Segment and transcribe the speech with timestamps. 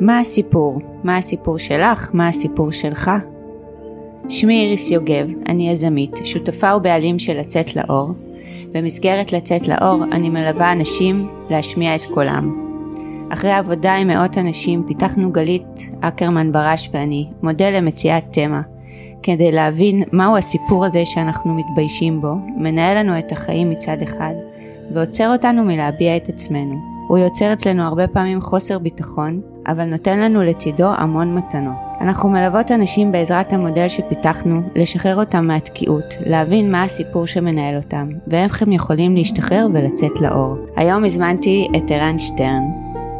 [0.00, 0.78] מה הסיפור?
[1.04, 2.10] מה הסיפור שלך?
[2.12, 3.10] מה הסיפור שלך?
[4.28, 8.10] שמי איריס יוגב, אני יזמית, שותפה ובעלים של לצאת לאור.
[8.72, 12.70] במסגרת לצאת לאור אני מלווה אנשים להשמיע את קולם.
[13.32, 18.62] אחרי עבודה עם מאות אנשים פיתחנו גלית אקרמן ברש ואני מודל למציאת תמה,
[19.22, 24.32] כדי להבין מהו הסיפור הזה שאנחנו מתביישים בו, מנהל לנו את החיים מצד אחד,
[24.94, 26.74] ועוצר אותנו מלהביע את עצמנו.
[27.08, 31.74] הוא יוצר אצלנו הרבה פעמים חוסר ביטחון, אבל נותן לנו לצידו המון מתנות.
[32.00, 38.62] אנחנו מלוות אנשים בעזרת המודל שפיתחנו לשחרר אותם מהתקיעות, להבין מה הסיפור שמנהל אותם, ואיך
[38.62, 40.56] הם יכולים להשתחרר ולצאת לאור.
[40.76, 42.62] היום הזמנתי את ערן שטרן,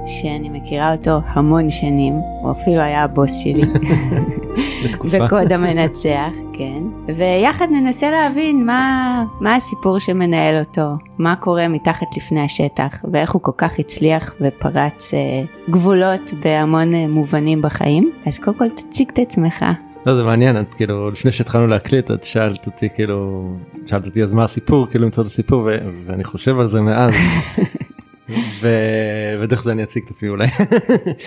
[0.06, 3.62] שאני מכירה אותו המון שנים, הוא אפילו היה הבוס שלי.
[5.12, 6.82] בקוד המנצח, כן.
[7.16, 13.42] ויחד ננסה להבין מה, מה הסיפור שמנהל אותו, מה קורה מתחת לפני השטח, ואיך הוא
[13.42, 15.18] כל כך הצליח ופרץ אה,
[15.70, 18.10] גבולות בהמון אה, מובנים בחיים.
[18.26, 19.64] אז קודם כל תציג את עצמך.
[20.06, 23.50] לא זה מעניין את כאילו לפני שהתחלנו להקליט את שאלת אותי כאילו
[23.86, 27.12] שאלת אותי אז מה הסיפור כאילו למצוא את הסיפור ו- ואני חושב על זה מאז
[29.40, 30.48] ודרך זה אני אציג את עצמי אולי.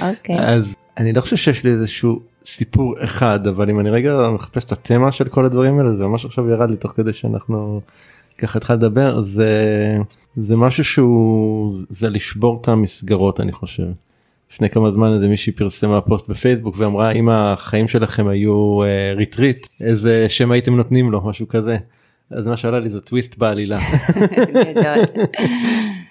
[0.09, 0.39] אוקיי.
[0.39, 4.71] אז אני לא חושב שיש לי איזשהו סיפור אחד אבל אם אני רגע מחפש את
[4.71, 7.81] התמה של כל הדברים האלה זה ממש עכשיו ירד לי תוך כדי שאנחנו
[8.37, 9.97] ככה התחלנו לדבר זה
[10.37, 13.87] זה משהו שהוא זה לשבור את המסגרות אני חושב.
[14.53, 18.81] לפני כמה זמן איזה מישהי פרסמה פוסט בפייסבוק ואמרה אם החיים שלכם היו
[19.15, 21.77] retreat אה, איזה שם הייתם נותנים לו משהו כזה.
[22.31, 23.79] אז מה שעלה לי זה טוויסט בעלילה.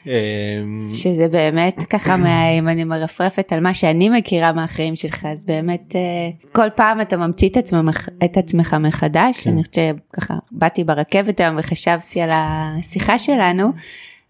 [0.07, 2.15] אמ, שזה באמת ככה
[2.59, 7.17] אם אני מרפרפת על מה שאני מכירה מהחיים שלך אז באמת אה, כל פעם אתה
[7.17, 9.51] ממציא את עצמך את עצמך מחדש כן.
[9.51, 13.73] אני חושבת שככה באתי ברכבת היום וחשבתי על השיחה שלנו.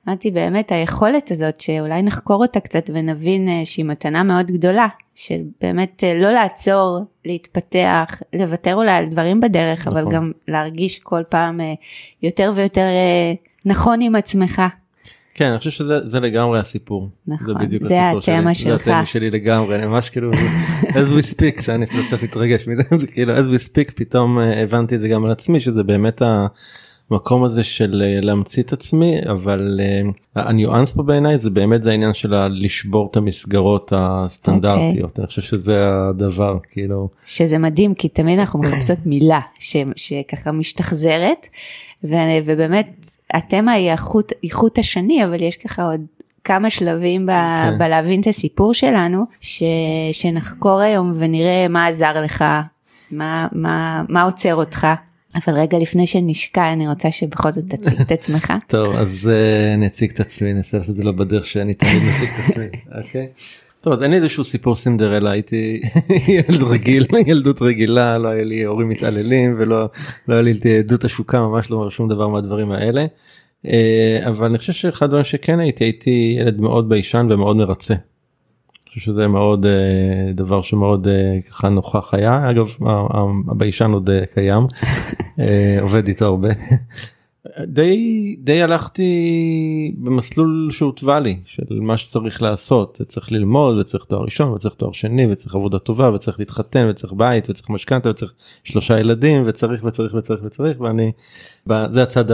[0.09, 5.41] אמרתי באמת היכולת הזאת שאולי נחקור אותה קצת ונבין אה, שהיא מתנה מאוד גדולה של
[5.61, 9.99] באמת אה, לא לעצור להתפתח לוותר אולי על דברים בדרך נכון.
[9.99, 11.61] אבל גם להרגיש כל פעם
[12.23, 12.87] יותר ויותר
[13.65, 14.63] נכון עם עצמך.
[15.35, 17.09] כן אני חושב שזה לגמרי הסיפור.
[17.27, 18.85] נכון, זה בדיוק זה התמה שלך.
[18.85, 20.33] זה התמה שלי לגמרי, אני ממש כאילו,
[20.83, 24.63] as we speak, אני אפילו קצת מתרגש מזה, זה כאילו as we speak פתאום אה,
[24.63, 26.23] הבנתי את זה גם על עצמי שזה באמת
[27.11, 31.91] המקום הזה של אה, להמציא את עצמי אבל אה, הניואנס פה בעיניי זה באמת זה
[31.91, 35.21] העניין של לשבור את המסגרות הסטנדרטיות okay.
[35.21, 41.47] אני חושב שזה הדבר כאילו שזה מדהים כי תמיד אנחנו מחפשות מילה ש, שככה משתחזרת
[42.05, 46.01] ובאמת התמה היא החוט, חוט השני, אבל יש ככה עוד
[46.45, 47.79] כמה שלבים ב, כן.
[47.79, 49.63] בלהבין את הסיפור שלנו, ש,
[50.13, 52.45] שנחקור היום ונראה מה עזר לך,
[53.11, 54.87] מה, מה, מה עוצר אותך.
[55.35, 58.53] אבל רגע לפני שנשקע אני רוצה שבכל זאת תציג את עצמך.
[58.67, 62.03] טוב אז uh, אני אציג את עצמי ננסה לעשות את זה לא בדרך שאני תמיד
[62.03, 62.67] מציג את עצמי.
[63.03, 63.27] אוקיי.
[63.83, 65.83] טוב אין לי איזשהו סיפור סינדרלה הייתי
[66.49, 69.89] ילד רגיל ילדות רגילה לא היה לי הורים מתעללים ולא
[70.29, 73.07] לא היה לי עדות השוקה ממש לא שום דבר מהדברים האלה.
[73.67, 77.95] אה, אבל אני חושב שאחד הדברים שכן הייתי הייתי ילד מאוד ביישן ומאוד מרצה.
[77.95, 82.69] אני חושב שזה מאוד אה, דבר שמאוד אה, ככה נוכח היה אגב
[83.51, 84.63] הביישן עוד קיים
[85.83, 86.49] עובד איתו הרבה.
[87.67, 94.53] די די הלכתי במסלול שהותווה לי של מה שצריך לעשות צריך ללמוד וצריך תואר ראשון
[94.53, 98.33] וצריך תואר שני וצריך עבודה טובה וצריך להתחתן וצריך בית וצריך משכנתה וצריך
[98.65, 101.13] שלושה ילדים וצריך וצריך וצריך וצריך ואני
[101.67, 102.25] זה הצד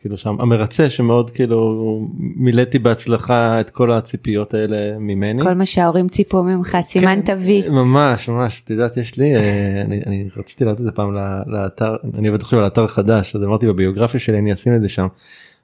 [0.00, 5.42] כאילו שם המרצה שמאוד כאילו מילאתי בהצלחה את כל הציפיות האלה ממני.
[5.42, 7.68] כל מה שההורים ציפו ממך סימנת כן, וי.
[7.68, 11.14] ממש ממש את יודעת יש לי אה, אני, אני רציתי לעלות את זה פעם
[11.46, 13.66] לאתר אני עובד עכשיו על אתר חדש אז אמרתי
[13.96, 15.06] בביוגרפיה שלי אני אשים את זה שם.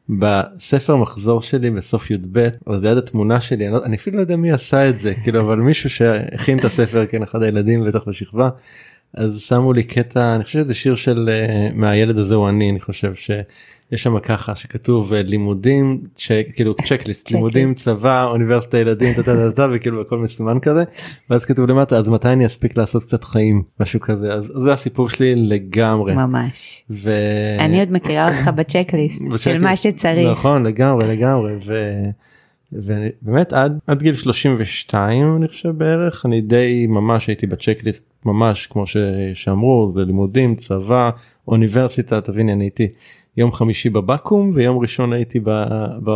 [0.08, 4.36] בספר מחזור שלי בסוף י"ב אז ליד התמונה שלי אני, לא, אני אפילו לא יודע
[4.36, 8.48] מי עשה את זה כאילו אבל מישהו שהכין את הספר כן אחד הילדים בטח בשכבה
[9.14, 12.80] אז שמו לי קטע אני חושב שזה שיר של uh, מהילד הזה הוא אני אני
[12.80, 13.14] חושב
[13.92, 16.00] שיש שם ככה שכתוב uh, לימודים
[16.54, 19.14] כאילו צ'קליסט לימודים צבא אוניברסיטה ילדים
[19.74, 20.84] וכאילו הכל מסומן כזה.
[21.30, 23.62] ואז כתוב למטה אז מתי אני אספיק לעשות קצת חיים?
[23.80, 24.34] משהו כזה.
[24.34, 26.14] אז זה הסיפור שלי לגמרי.
[26.14, 26.84] ממש.
[26.90, 30.30] ואני עוד מכירה אותך בצ'קליסט של מה שצריך.
[30.30, 31.52] נכון לגמרי לגמרי.
[31.66, 31.72] ו...
[32.72, 38.86] ובאמת עד עד גיל 32 אני חושב בערך אני די ממש הייתי בצ'קליסט ממש כמו
[38.86, 38.96] ש,
[39.34, 41.10] שאמרו זה לימודים צבא
[41.48, 42.88] אוניברסיטה תביני אני הייתי
[43.36, 45.50] יום חמישי בבקו"ם ויום ראשון הייתי ב,
[46.04, 46.10] ב,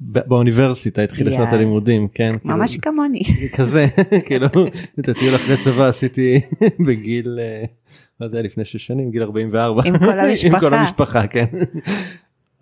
[0.00, 3.22] ב, באוניברסיטה התחילה שנת הלימודים כן ממש כאילו, כמוני.
[3.56, 3.86] כזה
[4.26, 4.46] כאילו
[5.00, 6.40] את הטיול אחרי צבא עשיתי
[6.86, 7.64] בגיל אה,
[8.20, 11.44] לא יודע לפני שש שנים גיל 44 עם כל המשפחה עם כל המשפחה כן.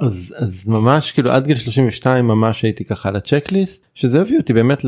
[0.01, 4.53] אז אז ממש כאילו עד גיל 32 ממש הייתי ככה על הצ'קליסט שזה הביא אותי
[4.53, 4.85] באמת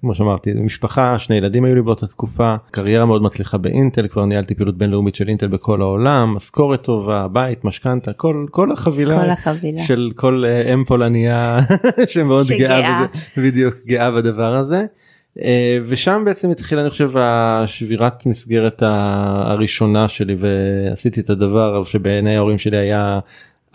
[0.00, 4.54] כמו שאמרתי משפחה שני ילדים היו לי באותה תקופה קריירה מאוד מצליחה באינטל כבר ניהלתי
[4.54, 9.82] פעילות בינלאומית של אינטל בכל העולם משכורת טובה בית משכנתה כל כל החבילה, כל החבילה.
[9.82, 11.60] של כל אה, אם פולניה
[12.12, 14.84] שמאוד גאה בזה, בדיוק גאה בדבר הזה.
[15.42, 22.58] אה, ושם בעצם התחילה אני חושב השבירת מסגרת הראשונה שלי ועשיתי את הדבר שבעיני ההורים
[22.58, 23.18] שלי היה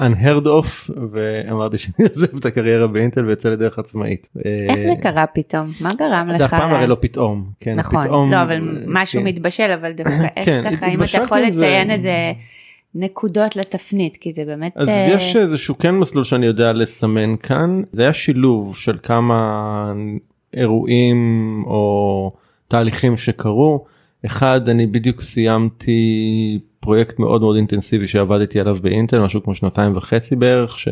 [0.01, 4.27] unheard of ואמרתי שאני אעזב את הקריירה באינטל ויוצא לדרך עצמאית.
[4.45, 5.67] איך זה קרה פתאום?
[5.81, 6.37] מה גרם לך?
[6.37, 7.49] זה אף פעם הרי לא פתאום.
[7.59, 9.27] כן, נכון, פתאום, לא אבל משהו כן.
[9.27, 11.65] מתבשל אבל דווקא איך כן, ככה אם אתה יכול עם זה.
[11.65, 12.33] לציין איזה
[12.95, 17.81] נקודות לתפנית כי זה באמת אז אה, יש איזשהו כן מסלול שאני יודע לסמן כאן
[17.93, 19.93] זה היה שילוב של כמה
[20.53, 22.31] אירועים או
[22.67, 23.85] תהליכים שקרו
[24.25, 30.35] אחד אני בדיוק סיימתי פרויקט מאוד מאוד אינטנסיבי שעבדתי עליו באינטל משהו כמו שנתיים וחצי
[30.35, 30.88] בערך ש...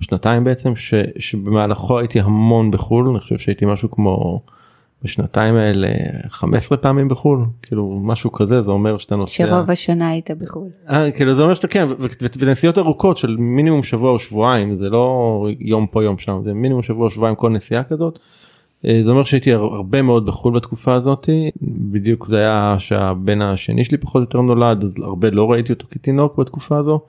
[0.00, 0.94] שנתיים בעצם ש...
[1.18, 4.38] שבמהלכו הייתי המון בחו"ל אני חושב שהייתי משהו כמו
[5.04, 5.88] בשנתיים האלה
[6.28, 9.46] 15 פעמים בחו"ל כאילו משהו כזה זה אומר שאתה נוסע.
[9.46, 10.68] שרוב השנה היית בחו"ל.
[10.88, 11.88] אה, כאילו זה אומר שאתה כן
[12.38, 16.82] ונסיעות ארוכות של מינימום שבוע או שבועיים זה לא יום פה יום שם זה מינימום
[16.82, 18.18] שבוע או שבועיים כל נסיעה כזאת.
[18.86, 21.28] אה, זה אומר שהייתי הר- הרבה מאוד בחו"ל בתקופה הזאת
[21.62, 25.86] בדיוק זה היה שהבן השני שלי פחות או יותר נולד אז הרבה לא ראיתי אותו
[25.90, 27.00] כתינוק בתקופה הזו.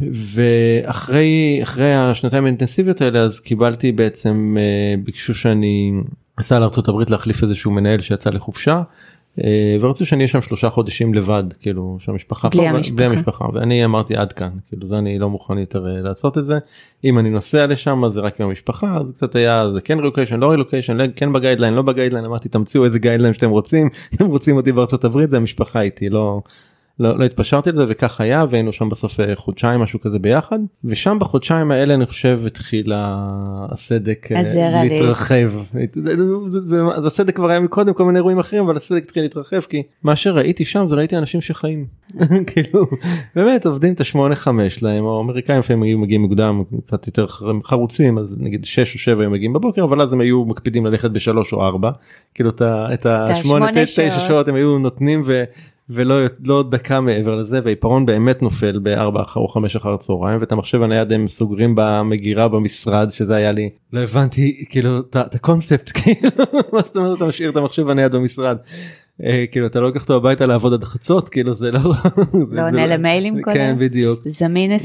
[0.00, 5.92] ואחרי אחרי השנתיים האינטנסיביות האלה אז קיבלתי בעצם אה, ביקשו שאני
[6.36, 8.82] אסע לארה"ב להחליף איזשהו מנהל שיצא לחופשה.
[9.44, 12.96] אה, ורצו שאני אהיה שם שלושה חודשים לבד כאילו שהמשפחה בלי פה, המשפחה.
[12.96, 16.46] בלי המשפחה ואני אמרתי עד כאן כאילו זה אני לא מוכן יותר אה, לעשות את
[16.46, 16.58] זה
[17.04, 20.50] אם אני נוסע לשם זה רק עם המשפחה אז קצת היה זה כן רילוקיישן לא
[20.50, 24.56] רילוקיישן כן ב guideline לא ב guideline אמרתי תמציאו איזה guideline שאתם רוצים אתם רוצים
[24.56, 26.40] אותי בארצות הברית זה המשפחה איתי לא.
[27.00, 30.58] לא, לא התפשרתי על זה וכך היה והיינו שם בסוף אה, חודשיים משהו כזה ביחד
[30.84, 34.38] ושם בחודשיים האלה אני חושב התחיל הסדק אה.
[34.84, 35.50] להתרחב.
[35.94, 39.02] זה, זה, זה, זה, אז הסדק כבר היה מקודם כל מיני אירועים אחרים אבל הסדק
[39.02, 41.86] התחיל להתרחב כי מה שראיתי שם זה ראיתי אנשים שחיים
[42.52, 42.86] כאילו
[43.36, 47.62] באמת עובדים את השמונה חמש שלהם או אמריקאים לפעמים מגיעים, מגיעים מוקדם קצת יותר חר-
[47.64, 51.10] חרוצים אז נגיד שש או שבע הם מגיעים בבוקר אבל אז הם היו מקפידים ללכת
[51.10, 51.90] בשלוש או ארבע
[52.34, 54.18] כאילו את ה- השמונה תשע.
[54.20, 55.44] שעות הם היו נותנים ו...
[55.90, 56.14] ולא
[56.44, 60.82] לא דקה מעבר לזה והעיפרון באמת נופל בארבע אחר או חמש אחר הצהריים ואת המחשב
[60.82, 66.30] הנייד הם סוגרים במגירה במשרד שזה היה לי לא הבנתי כאילו את הקונספט כאילו
[66.72, 68.56] מה זאת אומרת אתה משאיר את המחשב הנייד במשרד.
[69.24, 71.80] אה, כאילו אתה לא לוקח אותו הביתה לעבוד עד חצות כאילו זה לא
[72.50, 73.78] לא עונה למיילים כל כן היום?
[73.78, 74.20] בדיוק.
[74.24, 74.78] זמין 24/7.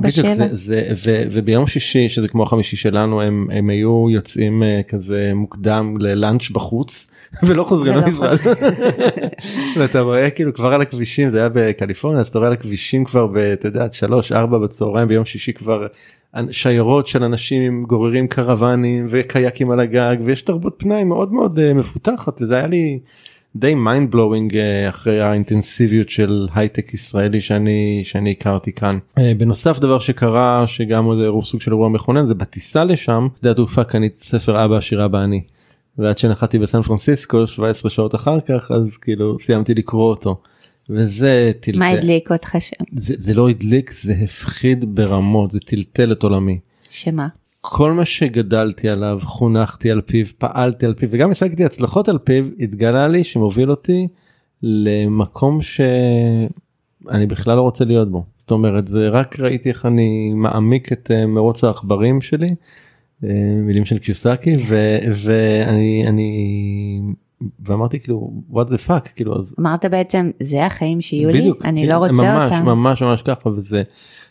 [0.00, 4.88] בדיוק, זה, זה, ו, וביום שישי שזה כמו החמישי שלנו הם, הם היו יוצאים uh,
[4.88, 7.06] כזה מוקדם ללאנץ' בחוץ
[7.46, 8.38] ולא חוזרים למשרד.
[9.76, 13.28] ואתה רואה כאילו כבר על הכבישים זה היה בקליפורניה אז אתה רואה על הכבישים כבר
[13.32, 15.86] ואתה יודע שלוש ארבע בצהריים ביום שישי כבר
[16.50, 22.42] שיירות של אנשים גוררים קרוונים וקייקים על הגג ויש תרבות פנאי מאוד מאוד uh, מפותחת
[22.42, 22.98] וזה היה לי
[23.56, 24.56] די mind blowing
[24.88, 28.98] אחרי האינטנסיביות של הייטק ישראלי שאני שאני הכרתי כאן.
[29.18, 33.84] אה, בנוסף דבר שקרה שגם זה סוג של אירוע מכונן זה בטיסה לשם שדה התעופה
[33.84, 35.42] קניתי ספר אבא עשיר אבא עני.
[35.98, 40.40] ועד שנחתי בסן פרנסיסקו 17 שעות אחר כך אז כאילו סיימתי לקרוא אותו.
[40.90, 41.78] וזה טלטל.
[41.78, 42.84] מה הדליק אותך שם?
[42.92, 46.58] זה, זה לא הדליק זה הפחיד ברמות זה טלטל את עולמי.
[46.88, 47.28] שמה?
[47.60, 52.44] כל מה שגדלתי עליו חונכתי על פיו פעלתי על פיו וגם השגתי הצלחות על פיו
[52.60, 54.08] התגלה לי שמוביל אותי
[54.62, 60.92] למקום שאני בכלל לא רוצה להיות בו זאת אומרת זה רק ראיתי איך אני מעמיק
[60.92, 62.54] את אה, מרוץ העכברים שלי
[63.24, 67.00] אה, מילים של קיוסקי ו- ואני אני
[67.66, 71.40] ואמרתי כאילו what the fuck כאילו אז אמרת בעצם זה החיים שיהיו לי?
[71.40, 72.64] בדיוק, אני כן, לא רוצה ממש, אותם.
[72.64, 73.82] ממש ממש ככה וזה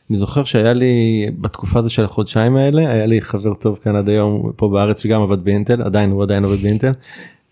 [0.10, 4.10] אני זוכר שהיה לי בתקופה הזו של החודשיים האלה היה לי חבר טוב כאן עד
[4.10, 6.92] היום פה בארץ שגם עבד באינטל עדיין הוא עדיין עובד באינטל.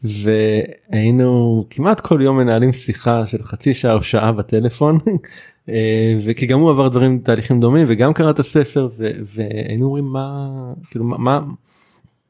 [0.04, 4.98] והיינו כמעט כל יום מנהלים שיחה של חצי שעה או שעה בטלפון
[5.70, 10.06] אה, וכי גם הוא עבר דברים תהליכים דומים וגם קרא את הספר ו- והיינו אומרים
[10.06, 10.50] מה
[10.90, 11.40] כאילו מה מה,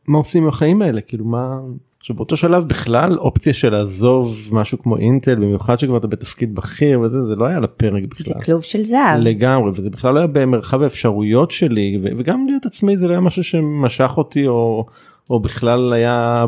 [0.07, 1.59] מה עושים עם החיים האלה כאילו מה
[2.07, 6.99] עכשיו באותו שלב בכלל אופציה של לעזוב משהו כמו אינטל במיוחד שכבר אתה בתפקיד בכיר
[6.99, 8.41] וזה זה לא היה על הפרק זה בכלל.
[8.41, 9.19] כלוב של זהב.
[9.21, 13.19] לגמרי וזה בכלל לא היה במרחב האפשרויות שלי ו- וגם להיות עצמי זה לא היה
[13.19, 14.85] משהו שמשך אותי או,
[15.29, 16.45] או בכלל היה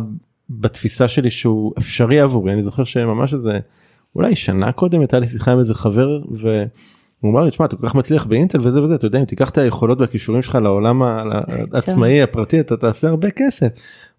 [0.49, 3.59] בתפיסה שלי שהוא אפשרי עבורי אני זוכר שממש איזה
[4.15, 7.87] אולי שנה קודם הייתה לי שיחה עם איזה חבר והוא אמר לי תשמע אתה כל
[7.87, 12.21] כך מצליח באינטל וזה וזה אתה יודע אם תיקח את היכולות והכישורים שלך לעולם העצמאי
[12.21, 13.67] הפרטי אתה תעשה הרבה כסף.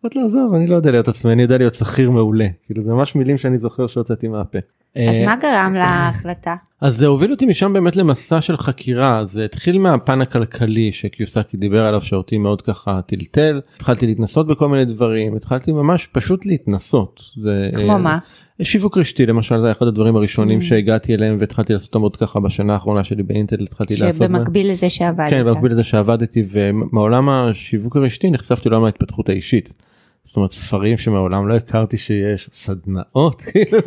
[0.04, 2.94] אמרתי לו עזוב אני לא יודע להיות עצמאי אני יודע להיות שכיר מעולה כאילו זה
[2.94, 4.58] ממש מילים שאני זוכר שהוצאתי מהפה.
[4.96, 6.54] אז אה, מה גרם להחלטה?
[6.80, 11.84] אז זה הוביל אותי משם באמת למסע של חקירה זה התחיל מהפן הכלכלי שקיוסקי דיבר
[11.86, 17.20] עליו שאותי מאוד ככה טלטל התחלתי להתנסות בכל מיני דברים התחלתי ממש פשוט להתנסות.
[17.42, 18.18] זה, כמו אה, מה?
[18.62, 20.62] שיווק רשתי למשל זה אחד הדברים הראשונים Mm.
[20.62, 24.16] שהגעתי אליהם והתחלתי לעשות אותם עוד ככה בשנה האחרונה שלי באינטל התחלתי לעשות.
[24.16, 25.30] שבמקביל לזה שעבדת.
[25.30, 29.89] כן במקביל לזה שעבדתי ומעולם השיווק הרשתי נחשפתי לעולם ההתפתחות האישית.
[30.24, 33.78] זאת אומרת ספרים שמעולם לא הכרתי שיש סדנאות כאילו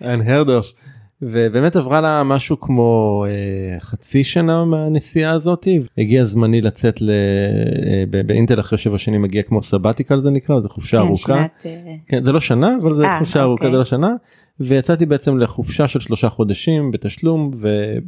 [0.00, 0.74] unheard of.
[1.22, 7.10] ובאמת עברה לה משהו כמו אה, חצי שנה מהנסיעה הזאתי הגיע זמני לצאת ל...
[7.10, 11.16] אה, באינטל אחרי שבע שנים מגיע כמו סבתיקל זה נקרא זה חופשה כן, ארוכה.
[11.16, 13.70] שנת, אה, כן זה לא שנה אבל זה אה, חופשה ארוכה אוקיי.
[13.70, 14.14] זה לא שנה
[14.60, 17.50] ויצאתי בעצם לחופשה של שלושה חודשים בתשלום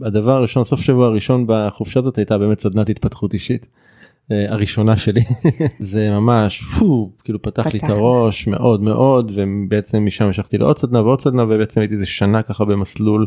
[0.00, 3.66] והדבר הראשון סוף שבוע הראשון בחופשה הזאת הייתה באמת סדנת התפתחות אישית.
[4.32, 5.24] אה, הראשונה שלי
[5.92, 7.90] זה ממש פו, כאילו פתח לי את פתח.
[7.90, 12.64] הראש מאוד מאוד ובעצם משם המשכתי לעוד סדנה ועוד סדנה ובעצם הייתי איזה שנה ככה
[12.64, 13.26] במסלול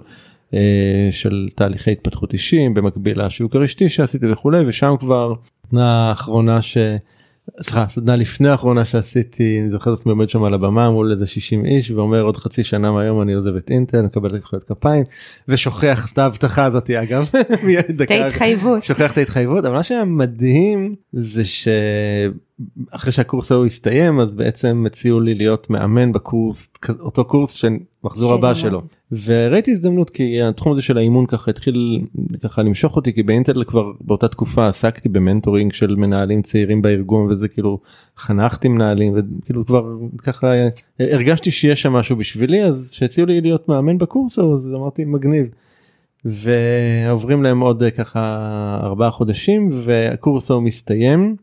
[0.53, 5.33] אה, של תהליכי התפתחות אישיים במקביל לשיווק הרשתי שעשיתי וכולי ושם כבר
[5.73, 6.77] האחרונה ש...
[7.61, 11.25] סליחה סדנה לפני האחרונה שעשיתי אני זוכר את עצמי עומד שם על הבמה מול איזה
[11.25, 15.03] 60 איש ואומר עוד חצי שנה מהיום אני עוזב את אינטל מקבל את מחיאות כפיים
[15.47, 17.29] ושוכח את ההבטחה הזאת אגב
[18.03, 18.83] את ההתחייבות.
[18.83, 21.43] שוכח את ההתחייבות אבל מה שהיה מדהים זה
[22.91, 28.53] שאחרי שהקורס ההוא הסתיים אז בעצם הציעו לי להיות מאמן בקורס אותו קורס שמחזור הבא
[28.53, 28.81] שלו.
[29.25, 32.01] וראיתי הזדמנות כי התחום הזה של האימון ככה התחיל
[32.43, 37.47] ככה למשוך אותי כי באינטל כבר באותה תקופה עסקתי במנטורינג של מנהלים צעירים בארגון וזה
[37.47, 37.79] כאילו
[38.17, 40.53] חנכתי מנהלים וכאילו כבר ככה
[40.99, 45.47] הרגשתי שיש שם משהו בשבילי אז שהציעו לי להיות מאמן בקורס ההוא אז אמרתי מגניב.
[46.25, 51.35] ועוברים להם עוד ככה ארבעה חודשים והקורס ההוא מסתיים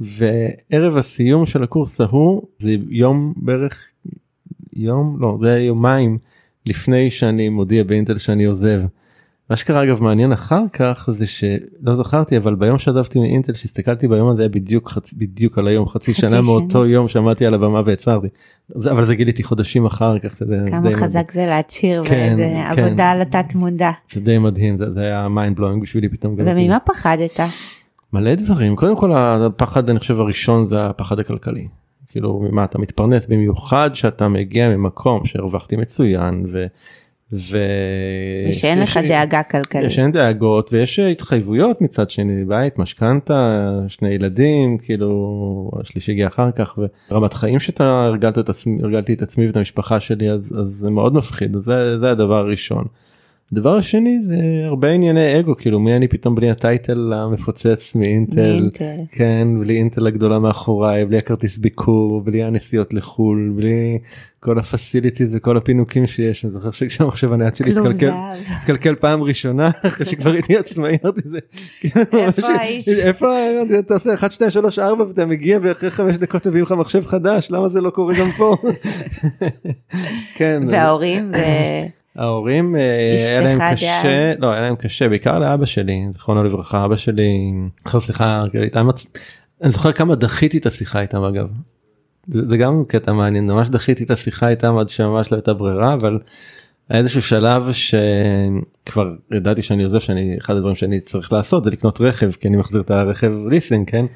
[0.00, 3.86] וערב הסיום של הקורס ההוא זה יום בערך
[4.72, 6.18] יום לא זה היה יומיים
[6.66, 8.80] לפני שאני מודיע באינטל שאני עוזב.
[9.50, 14.28] מה שקרה אגב מעניין אחר כך זה שלא זכרתי אבל ביום שעזבתי מאינטל שהסתכלתי ביום
[14.28, 15.12] הזה היה בדיוק חצ...
[15.12, 16.42] בדיוק על היום חצי חצי שנה שנה.
[16.42, 18.28] מאותו יום שעמדתי על הבמה והצהרתי
[18.76, 20.36] אבל זה גיליתי חודשים אחר כך.
[20.38, 20.96] שזה כמה מדהים.
[20.96, 22.42] חזק זה להצהיר כן, ואיזה
[22.76, 22.82] כן.
[22.82, 23.90] עבודה על התת מודע.
[24.12, 26.34] זה די מדהים זה, זה היה mind blowing בשבילי פתאום.
[26.38, 27.40] וממה פחדת?
[28.12, 31.66] מלא דברים קודם כל הפחד אני חושב הראשון זה הפחד הכלכלי.
[32.08, 36.66] כאילו ממה אתה מתפרנס במיוחד שאתה מגיע ממקום שהרווחתי מצוין ו...
[37.32, 37.58] ו...
[38.48, 39.84] ושאין לך יש- דאגה כלכלית.
[39.86, 46.50] יש אין דאגות ויש התחייבויות מצד שני בית משכנתה שני ילדים כאילו השלישי הגיע אחר
[46.50, 46.78] כך
[47.10, 50.90] ורמת חיים שאתה הרגלת את עצמי הרגלתי את עצמי ואת המשפחה שלי אז, אז זה
[50.90, 52.84] מאוד מפחיד זה, זה הדבר הראשון.
[53.52, 58.50] הדבר השני זה הרבה ענייני אגו כאילו מי אני פתאום בלי הטייטל המפוצץ מאינטל.
[58.50, 58.96] מאינטל.
[59.12, 63.98] כן בלי אינטל הגדולה מאחוריי בלי הכרטיס ביקור בלי הנסיעות לחול בלי
[64.40, 68.10] כל הפסיליטיז וכל הפינוקים שיש אני זוכר שכשהמחשב הנייד שלי התקלקל.
[68.60, 71.38] התקלקל פעם ראשונה אחרי שכבר הייתי עצמאי אמרתי זה
[71.80, 72.88] כאילו, איפה האיש?
[72.88, 73.26] איפה
[73.78, 77.50] אתה עושה 1 2 3 4 ואתה מגיע ואחרי 5 דקות מביאים לך מחשב חדש
[77.50, 78.56] למה זה לא קורה גם פה.
[80.38, 81.30] כן וההורים.
[82.16, 83.58] ההורים אה, היה להם.
[83.72, 87.52] קשה לא היה להם קשה בעיקר לאבא שלי זכרונו לברכה אבא שלי
[87.86, 88.88] אחרי שיחה איתם
[89.62, 91.46] אני זוכר כמה דחיתי את השיחה איתם אגב.
[92.26, 95.94] זה, זה גם קטע מעניין ממש דחיתי את השיחה איתם עד שממש לא הייתה ברירה
[95.94, 96.18] אבל
[96.88, 102.00] היה איזשהו שלב שכבר ידעתי שאני עוזב שאני אחד הדברים שאני צריך לעשות זה לקנות
[102.00, 104.06] רכב כי אני מחזיר את הרכב ליסינג כן.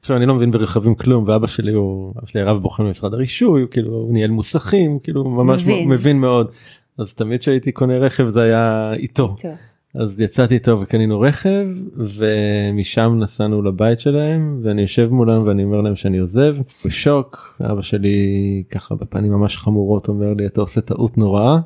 [0.00, 3.60] עכשיו אני לא מבין ברכבים כלום ואבא שלי הוא אבא שלי הרב בוחן במשרד הרישוי
[3.60, 5.88] הוא כאילו הוא ניהל מוסכים כאילו ממש מבין.
[5.88, 6.50] מבין מאוד
[6.98, 9.52] אז תמיד כשהייתי קונה רכב זה היה איתו טוב.
[9.94, 15.96] אז יצאתי איתו וקנינו רכב ומשם נסענו לבית שלהם ואני יושב מולם ואני אומר להם
[15.96, 21.58] שאני עוזב בשוק אבא שלי ככה בפנים ממש חמורות אומר לי אתה עושה טעות נוראה.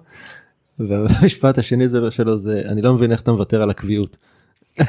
[0.79, 4.17] והמשפט השני זה שלו זה אני לא מבין איך אתה מוותר על הקביעות.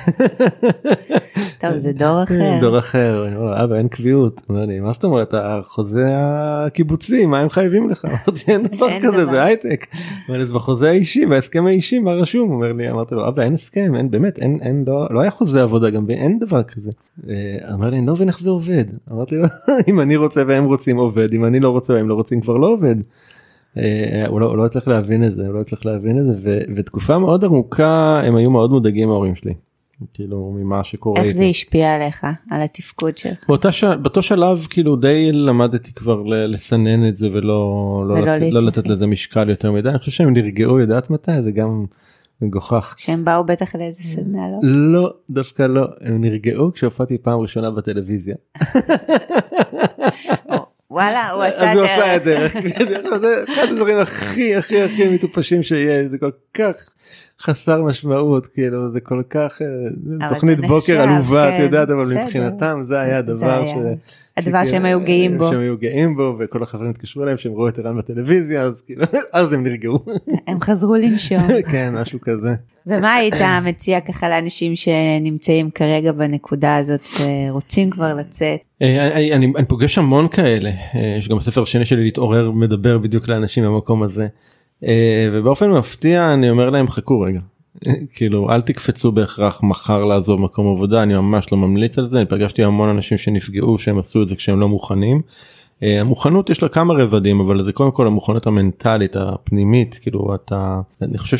[1.60, 2.58] טוב זה דור אחר.
[2.62, 7.40] דור אחר אני אומר אבא אין קביעות אומר לי מה זאת אומרת החוזה הקיבוצי מה
[7.40, 9.88] הם חייבים לך אמרתי אין דבר כזה דבר." זה הייטק.
[10.54, 14.40] בחוזה האישי בהסכם האישי מה רשום אומר לי אמרתי לו אבא אין הסכם אין באמת
[14.40, 16.92] אין אין לא היה חוזה עבודה גם אין דבר כזה.
[17.30, 19.46] אה, אמר לי אני לא מבין איך זה עובד אמרתי לו
[19.90, 22.68] אם אני רוצה והם רוצים עובד אם אני לא רוצה והם לא רוצים כבר לא
[22.68, 22.96] עובד.
[23.78, 26.36] אה, הוא לא הוא לא הצליח להבין את זה הוא לא הצליח להבין את זה
[26.44, 29.54] ו- ותקופה מאוד ארוכה הם היו מאוד מודאגים ההורים שלי.
[30.14, 31.24] כאילו ממה שקורה.
[31.24, 31.36] איך.
[31.36, 33.44] זה השפיע עליך על התפקוד שלך?
[33.48, 33.84] באותה ש...
[33.84, 38.54] באותו שלב כאילו די למדתי כבר לסנן את זה ולא לא, ולא לת...
[38.54, 38.62] לא.
[38.62, 41.86] לתת לזה משקל יותר מדי אני חושב שהם נרגעו יודעת מתי זה גם
[42.42, 42.96] מגוחך.
[42.98, 44.58] שהם באו בטח לאיזה סדנה לא?
[44.64, 48.36] לא דווקא לא הם נרגעו כשהופעתי פעם ראשונה בטלוויזיה.
[50.98, 52.56] וואלה, הוא עשה אז הוא עשה דרך.
[52.56, 53.20] דרך.
[53.22, 56.74] זה אחד הדברים הכי הכי הכי מטופשים שיש, זה כל כך
[57.42, 62.06] חסר משמעות, כאילו זה כל כך, אה, תוכנית בוקר עלובה, את כן, יודעת, אבל.
[62.06, 63.72] מבחינתם זה היה הדבר ש...
[64.38, 65.50] הדבר שהם היו גאים בו.
[65.50, 69.04] שהם היו גאים בו, וכל החברים התקשרו אליהם שהם ראו את ערן בטלוויזיה, אז כאילו,
[69.34, 70.00] אז הם נרגעו.
[70.48, 71.38] הם חזרו לנשום.
[71.72, 72.54] כן, משהו כזה.
[72.88, 78.60] ומה היית מציע ככה לאנשים שנמצאים כרגע בנקודה הזאת ורוצים כבר לצאת?
[78.82, 82.98] אה, אני, אני, אני פוגש המון כאלה, אה, יש גם בספר השני שלי להתעורר מדבר
[82.98, 84.28] בדיוק לאנשים במקום הזה.
[84.84, 87.40] אה, ובאופן מפתיע אני אומר להם חכו רגע.
[88.14, 92.26] כאילו אל תקפצו בהכרח מחר לעזוב מקום עבודה אני ממש לא ממליץ על זה אני
[92.26, 95.22] פגשתי המון אנשים שנפגעו שהם עשו את זה כשהם לא מוכנים.
[95.84, 100.82] אה, המוכנות יש לה כמה רבדים אבל זה קודם כל המוכנות המנטלית הפנימית כאילו אתה
[101.02, 101.38] אני חושב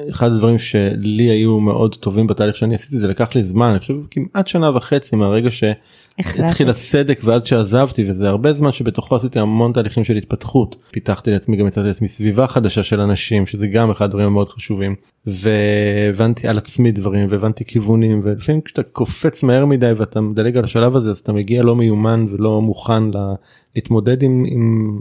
[0.00, 3.94] שאחד הדברים שלי היו מאוד טובים בתהליך שאני עשיתי זה לקח לי זמן אני חושב
[4.10, 5.50] כמעט שנה וחצי מהרגע.
[5.50, 11.56] שהתחיל הסדק ואז שעזבתי וזה הרבה זמן שבתוכו עשיתי המון תהליכים של התפתחות פיתחתי לעצמי
[11.56, 14.94] גם יצאתי לעצמי סביבה חדשה של אנשים שזה גם אחד הדברים המאוד חשובים
[15.26, 20.96] והבנתי על עצמי דברים והבנתי כיוונים ולפעמים כשאתה קופץ מהר מדי ואתה מדלג על השלב
[20.96, 23.34] הזה אז אתה מגיע לא מיומן ולא מוכן לה,
[23.76, 24.44] להתמודד עם.
[24.46, 24.98] עם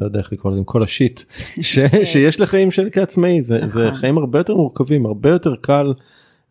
[0.00, 1.20] לא יודע איך לקרוא לזה עם כל השיט
[1.60, 3.42] ש, שיש לחיים של כעצמאי.
[3.42, 3.94] זה, זה נכון.
[3.94, 5.92] חיים הרבה יותר מורכבים הרבה יותר קל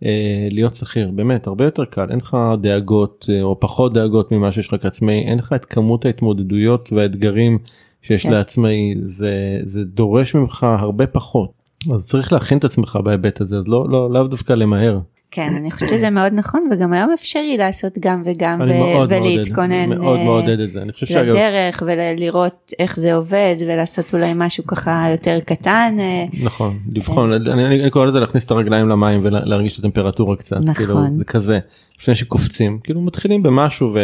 [0.05, 2.09] אה, להיות שכיר באמת הרבה יותר קל.
[2.09, 5.23] אין לך דאגות אה, או פחות דאגות ממה שיש לך כעצמאי.
[5.25, 7.57] אין לך את כמות ההתמודדויות והאתגרים
[8.01, 8.31] שיש כן.
[8.31, 8.95] לעצמאי.
[9.05, 11.51] זה זה דורש ממך הרבה פחות.
[11.93, 13.57] אז צריך להכין את עצמך בהיבט הזה.
[13.57, 14.99] אז לא לא לאו דווקא למהר.
[15.35, 20.19] כן, אני חושבת שזה מאוד נכון וגם היום אפשרי לעשות גם וגם ו- ולהתכונן מאוד
[20.19, 24.67] אה, מעודד את זה אני חושב שאגב לדרך ולראות איך זה עובד ולעשות אולי משהו
[24.67, 25.97] ככה יותר קטן.
[25.99, 30.35] אה, נכון לבחון אני, אני, אני קורא לזה להכניס את הרגליים למים ולהרגיש את הטמפרטורה
[30.35, 30.73] קצת נכון.
[30.73, 31.59] כאילו זה כזה
[31.99, 33.95] לפני שקופצים כאילו מתחילים במשהו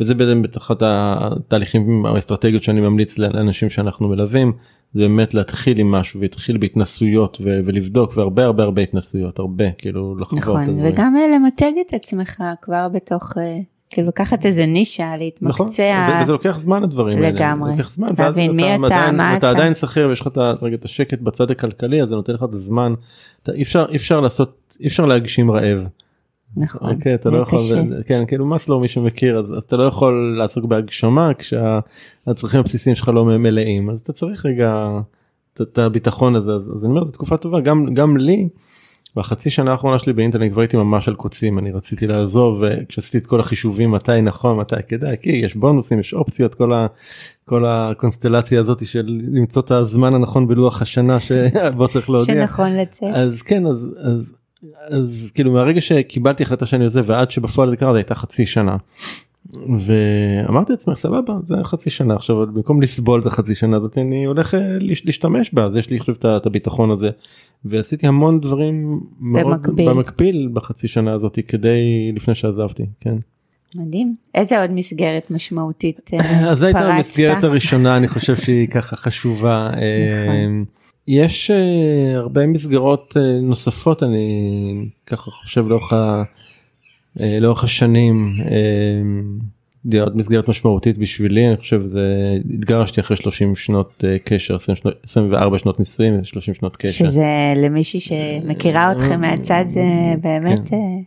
[0.00, 4.52] וזה בעצם בתחת התהליכים האסטרטגיות שאני ממליץ לאנשים שאנחנו מלווים
[4.94, 10.16] זה באמת להתחיל עם משהו והתחיל בהתנסויות ו, ולבדוק והרבה הרבה הרבה התנסויות הרבה כאילו
[10.18, 10.80] לחוות נכון.
[10.84, 13.58] וגם למתג את עצמך כבר בתוך, אה,
[13.90, 16.08] כאילו לקחת איזה נישה, נכון, להתמקצע.
[16.10, 17.70] ו- וזה לוקח זמן הדברים האלה, לגמרי.
[17.72, 19.50] לוקח זמן, ואז להבין מי אתה, עדיין, מה אתה אתה.
[19.50, 22.54] עדיין שכיר ויש לך את רגע את השקט בצד הכלכלי אז זה נותן לך את
[22.54, 22.94] הזמן,
[23.42, 25.78] אתה, אי אפשר אי אפשר לעשות אי אפשר להגשים רעב,
[26.56, 27.58] נכון, אוקיי, אתה לא יכול.
[28.06, 33.08] כן כאילו מסלו מי שמכיר אז, אז אתה לא יכול לעסוק בהגשמה כשהצרכים הבסיסיים שלך
[33.08, 34.88] לא מלאים אז אתה צריך רגע
[35.62, 38.48] את- הביטחון הזה אז, אז אני אומר זו תקופה טובה גם גם לי.
[39.16, 43.26] בחצי שנה האחרונה שלי באינטרנט כבר הייתי ממש על קוצים אני רציתי לעזוב וכשעשיתי את
[43.26, 46.86] כל החישובים מתי נכון מתי כדאי כי יש בונוסים יש אופציות כל, ה,
[47.44, 52.34] כל הקונסטלציה הזאת של למצוא את הזמן הנכון בלוח השנה שבו צריך להודיע.
[52.46, 53.08] שנכון לצאת.
[53.14, 54.32] אז כן אז אז
[54.90, 58.76] אז כאילו מהרגע שקיבלתי החלטה שאני עוזב ועד שבפועל זה קרה זה הייתה חצי שנה.
[59.54, 64.54] ואמרתי לעצמי סבבה זה חצי שנה עכשיו במקום לסבול את החצי שנה הזאת אני הולך
[64.54, 67.10] אה, להש- להשתמש בה אז יש לי עכשיו את הביטחון הזה
[67.64, 69.92] ועשיתי המון דברים במקביל.
[69.92, 73.14] במקביל בחצי שנה הזאת כדי לפני שעזבתי כן.
[73.76, 74.14] מדהים.
[74.34, 76.94] איזה עוד מסגרת משמעותית אה, אז זו הייתה פרצת?
[76.96, 79.70] המסגרת הראשונה אני חושב שהיא ככה חשובה.
[79.76, 80.46] אה,
[81.08, 81.56] יש אה,
[82.16, 84.74] הרבה מסגרות אה, נוספות אני
[85.06, 86.22] ככה חושב לאורך, ה-
[87.20, 88.32] אה, לאורך השנים.
[90.00, 92.06] עוד מסגרת משמעותית בשבילי אני חושב זה
[92.54, 96.90] התגרשתי אחרי 30 שנות קשר 20 שנות- 24 שנות נישואים 30 שנות קשר.
[97.06, 97.24] שזה
[97.56, 99.82] למישהי שמכירה אתכם מהצד זה
[100.20, 100.76] באמת כן.
[100.76, 101.02] אה,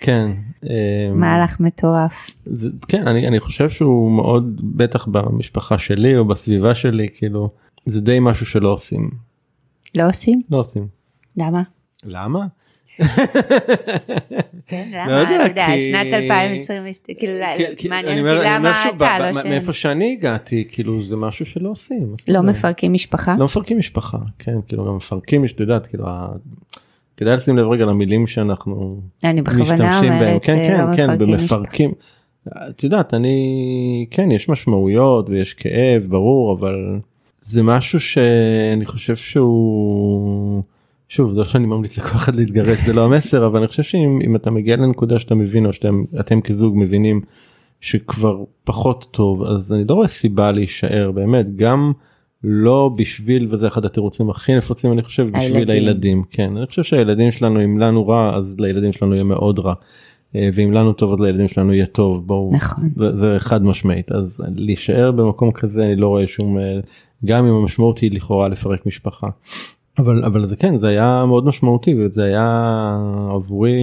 [0.00, 0.30] כן.
[0.70, 2.30] אה, מהלך מטורף.
[2.46, 7.48] זה, כן אני, אני חושב שהוא מאוד בטח במשפחה שלי או בסביבה שלי כאילו
[7.84, 9.10] זה די משהו שלא עושים
[9.94, 10.40] לא עושים?
[10.50, 10.86] לא עושים.
[11.38, 11.62] למה?
[12.04, 12.46] למה?
[14.66, 15.20] כן, לא למה?
[15.20, 17.32] יודע, אתה יודע, שנת 2022, כאילו
[17.90, 19.46] מעניין אותי למה אתה, לא ב- ש...
[19.46, 22.14] מאיפה שאני הגעתי כאילו זה משהו שלא עושים.
[22.28, 22.40] לא.
[22.42, 23.36] מפרקים משפחה?
[23.38, 26.04] לא מפרקים משפחה כן כאילו גם מפרקים את יודעת כאילו
[27.16, 29.78] כדאי לשים לב רגע למילים שאנחנו משתמשים
[30.20, 31.56] בהם כן אה, כן לא כן מפרקים משפחה.
[31.56, 31.92] במפרקים.
[32.70, 36.98] את יודעת אני כן יש משמעויות ויש כאב ברור אבל
[37.40, 40.62] זה משהו שאני חושב שהוא
[41.08, 44.36] שוב לא שאני ממליץ לכל אחד להתגרש זה לא המסר אבל אני חושב שאם אם
[44.36, 47.20] אתה מגיע לנקודה שאתה מבין או שאתם אתם כזוג מבינים
[47.80, 51.92] שכבר פחות טוב אז אני לא רואה סיבה להישאר באמת גם
[52.44, 55.68] לא בשביל וזה אחד התירוצים הכי נפוצים אני חושב בשביל הילדים.
[55.70, 59.74] הילדים כן אני חושב שהילדים שלנו אם לנו רע אז לילדים שלנו יהיה מאוד רע.
[60.36, 62.90] אה, ואם לנו טוב אז לילדים שלנו יהיה טוב בואו נכון.
[62.96, 66.80] זה, זה חד משמעית אז להישאר במקום כזה אני לא רואה שום אה,
[67.24, 69.28] גם אם המשמעות היא לכאורה לפרק משפחה.
[69.98, 72.96] אבל אבל זה כן זה היה מאוד משמעותי וזה היה
[73.34, 73.82] עבורי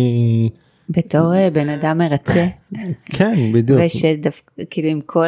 [0.89, 2.47] בתור אה, בן אדם מרצה,
[3.15, 5.27] כן בדיוק ושדווקא כאילו עם כל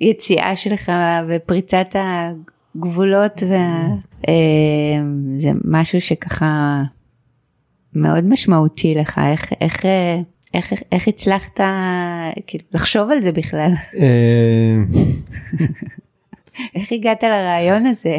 [0.00, 0.92] היציאה שלך
[1.28, 3.88] ופריצת הגבולות וה...
[5.36, 6.82] זה משהו שככה
[7.96, 9.84] מאוד משמעותי לך, איך, איך,
[10.54, 11.60] איך, איך הצלחת
[12.46, 13.70] כאילו, לחשוב על זה בכלל?
[13.98, 14.76] אה,
[16.74, 18.18] איך הגעת לרעיון הזה?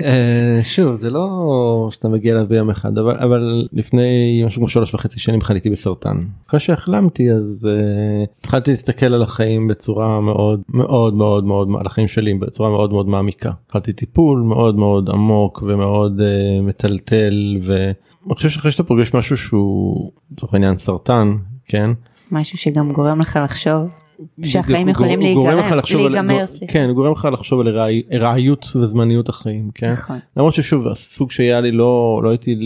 [0.00, 4.94] אה, שוב זה לא שאתה מגיע אליו ביום אחד אבל אבל לפני משהו כמו שלוש
[4.94, 11.14] וחצי שנים חליתי בסרטן אחרי שהחלמתי אז uh, התחלתי להסתכל על החיים בצורה מאוד מאוד
[11.14, 16.20] מאוד מאוד על החיים שלי בצורה מאוד מאוד מעמיקה התחלתי טיפול מאוד מאוד עמוק ומאוד
[16.20, 17.58] uh, מטלטל
[18.26, 21.90] ואני חושב שאחרי שאתה פוגש משהו שהוא לצורך העניין סרטן כן
[22.32, 23.88] משהו שגם גורם לך לחשוב
[24.44, 26.72] שהחיים יכולים להיגמר, להיגמר, סליחה.
[26.72, 27.78] כן, גורם לך לחשוב על
[28.12, 29.90] ארעיות וזמניות החיים, כן?
[29.90, 30.18] נכון.
[30.36, 32.56] למרות ששוב, הסוג שהיה לי לא, לא הייתי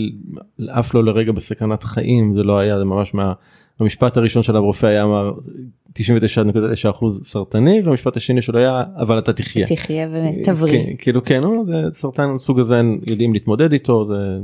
[0.79, 3.33] אף לא לרגע בסכנת חיים, זה לא היה, זה ממש מה...
[3.79, 5.31] המשפט הראשון של הרופא היה אמר
[5.99, 9.67] 99.9% סרטני והמשפט השני שלו היה אבל אתה תחיה.
[9.67, 10.83] תחיה ותבריא.
[10.83, 14.39] כן, כאילו כן, זה סרטן סוג הזה יודעים להתמודד איתו זה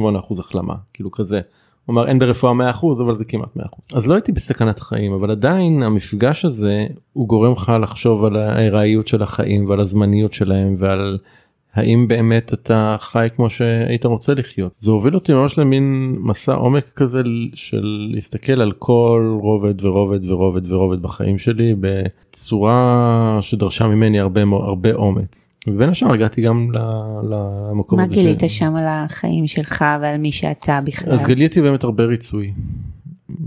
[0.00, 1.40] 98% החלמה כאילו כזה.
[1.86, 3.60] הוא אמר אין ברפואה 100% אבל זה כמעט 100%.
[3.94, 9.08] אז לא הייתי בסכנת חיים אבל עדיין המפגש הזה הוא גורם לך לחשוב על הארעיות
[9.08, 11.18] של החיים ועל הזמניות שלהם ועל
[11.74, 14.72] האם באמת אתה חי כמו שהיית רוצה לחיות.
[14.78, 17.22] זה הוביל אותי ממש למין מסע עומק כזה
[17.54, 24.92] של להסתכל על כל רובד ורובד ורובד ורובד בחיים שלי בצורה שדרשה ממני הרבה הרבה
[24.92, 25.34] אומץ.
[25.66, 26.68] ובין השאר הגעתי גם
[27.30, 28.08] למקום הזה.
[28.08, 28.58] מה גילית ש...
[28.58, 31.12] שם על החיים שלך ועל מי שאתה בכלל?
[31.12, 32.52] אז גיליתי באמת הרבה ריצוי.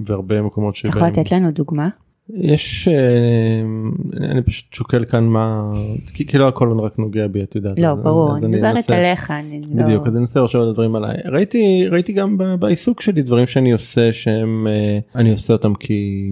[0.06, 0.94] והרבה מקומות שבהם...
[0.96, 1.90] יכול לתת לנו דוגמה?
[2.34, 5.72] יש אה, אני פשוט שוקל כאן מה
[6.13, 7.80] כי לא הכל רק נוגע בי את יודעת.
[7.80, 9.32] לא ברור אני מדברת עליך.
[9.32, 13.22] אני לא- בדיוק אז אני אנסה לחשוב על הדברים עליי ראיתי ראיתי גם בעיסוק שלי
[13.22, 16.32] דברים שאני עושה שהם אה, אני עושה אותם כי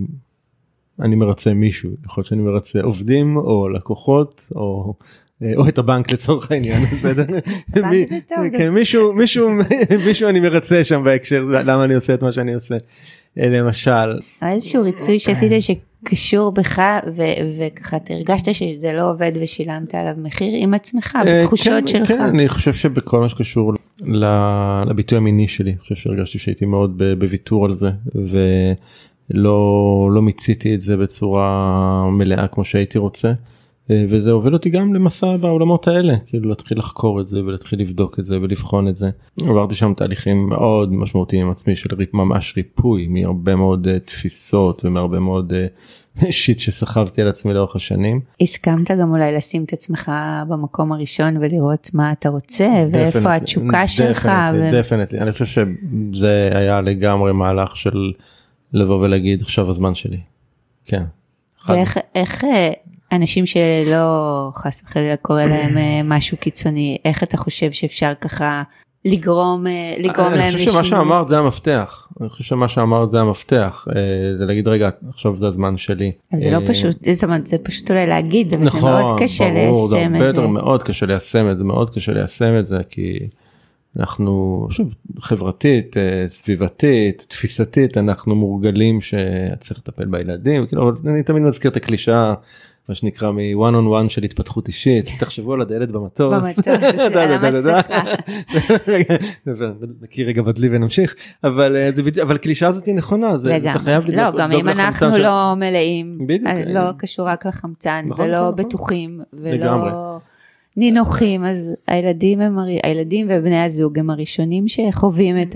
[1.02, 4.94] אני מרצה מישהו יכול להיות שאני מרצה עובדים או לקוחות או
[5.44, 7.26] אה, או את הבנק לצורך העניין בסדר
[8.58, 9.50] כן, מישהו מישהו
[10.06, 12.76] מישהו אני מרצה שם בהקשר למה אני עושה את מה שאני עושה
[13.38, 16.82] למשל איזשהו ריצוי שעשית שקשור בך
[17.58, 22.08] וככה הרגשת שזה לא עובד ושילמת עליו מחיר עם עצמך אה, בתחושות כן, שלך.
[22.08, 23.74] כן, אני חושב שבכל מה שקשור
[24.86, 30.82] לביטוי המיני שלי אני חושב שהרגשתי שהייתי מאוד בוויתור על זה ולא לא מיציתי את
[30.82, 33.34] זה בצורה מלאה כמו שהייתי רוצה.
[33.92, 38.20] אה, וזה הוביל אותי גם למסע בעולמות האלה כאילו להתחיל לחקור את זה ולהתחיל לבדוק
[38.20, 39.10] את זה ולבחון את זה.
[39.42, 45.20] עברתי שם תהליכים מאוד משמעותיים עם עצמי של ממש ריפוי מהרבה מאוד uh, תפיסות ומהרבה
[45.20, 45.54] מאוד
[46.20, 48.22] uh, שיט שסחבתי על עצמי לאורך השנים.
[48.42, 50.12] הסכמת גם אולי לשים את עצמך
[50.48, 54.30] במקום הראשון ולראות מה אתה רוצה ואיפה התשוקה שלך.
[54.74, 55.22] דפנטלי, ו...
[55.22, 58.12] אני חושב שזה היה לגמרי מהלך של
[58.74, 60.20] לבוא ולהגיד עכשיו הזמן שלי.
[60.86, 61.04] כן.
[61.70, 62.44] ואיך איך
[63.12, 68.64] אנשים שלא חס וחלילה קורה להם אה, משהו קיצוני, איך אתה חושב שאפשר ככה
[69.06, 70.64] לגרום, אה, לגרום להם לשינוי?
[70.64, 74.68] אני חושב שמה שאמרת זה המפתח, אני חושב שמה שאמרת זה המפתח, אה, זה להגיד
[74.68, 76.12] רגע עכשיו זה הזמן שלי.
[76.38, 80.16] זה לא פשוט, זאת אומרת זה פשוט אולי להגיד, אבל נכון, זה מאוד קשה ליישם
[80.16, 80.42] את זה.
[80.42, 83.20] ברור, מאוד קשה ליישם את זה, מאוד קשה ליישם את זה כי
[84.00, 85.96] אנחנו שוב חברתית,
[86.28, 92.34] סביבתית, תפיסתית, אנחנו מורגלים שצריך לטפל בילדים, כאילו אני תמיד מזכיר את הקלישאה.
[92.90, 96.34] מה שנקרא מ-one on one של התפתחות אישית תחשבו על הדלת במטוס.
[96.34, 96.68] במטוס,
[97.16, 98.02] על המסכה.
[100.02, 103.34] נכיר רגע בדלי ונמשיך אבל אה, זה אבל קלישה הזאת היא נכונה
[103.72, 106.20] אתה חייב לא גם אם אנחנו לא מלאים
[106.66, 108.66] לא קשור רק לחמצן נכון, ולא נכון, נכון.
[108.66, 110.18] בטוחים ולא.
[110.78, 115.56] נינוחים אז הילדים הם הילדים ובני הזוג הם הראשונים שחווים את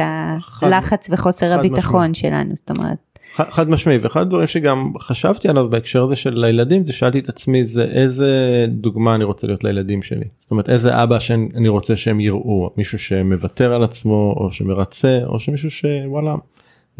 [0.62, 3.09] הלחץ וחוסר הביטחון שלנו זאת אומרת
[3.52, 7.66] חד משמעי ואחד הדברים שגם חשבתי עליו בהקשר הזה של הילדים זה שאלתי את עצמי
[7.66, 12.20] זה איזה דוגמה אני רוצה להיות לילדים שלי זאת אומרת איזה אבא שאני רוצה שהם
[12.20, 16.36] יראו מישהו שמוותר על עצמו או שמרצה או שמישהו שוואלה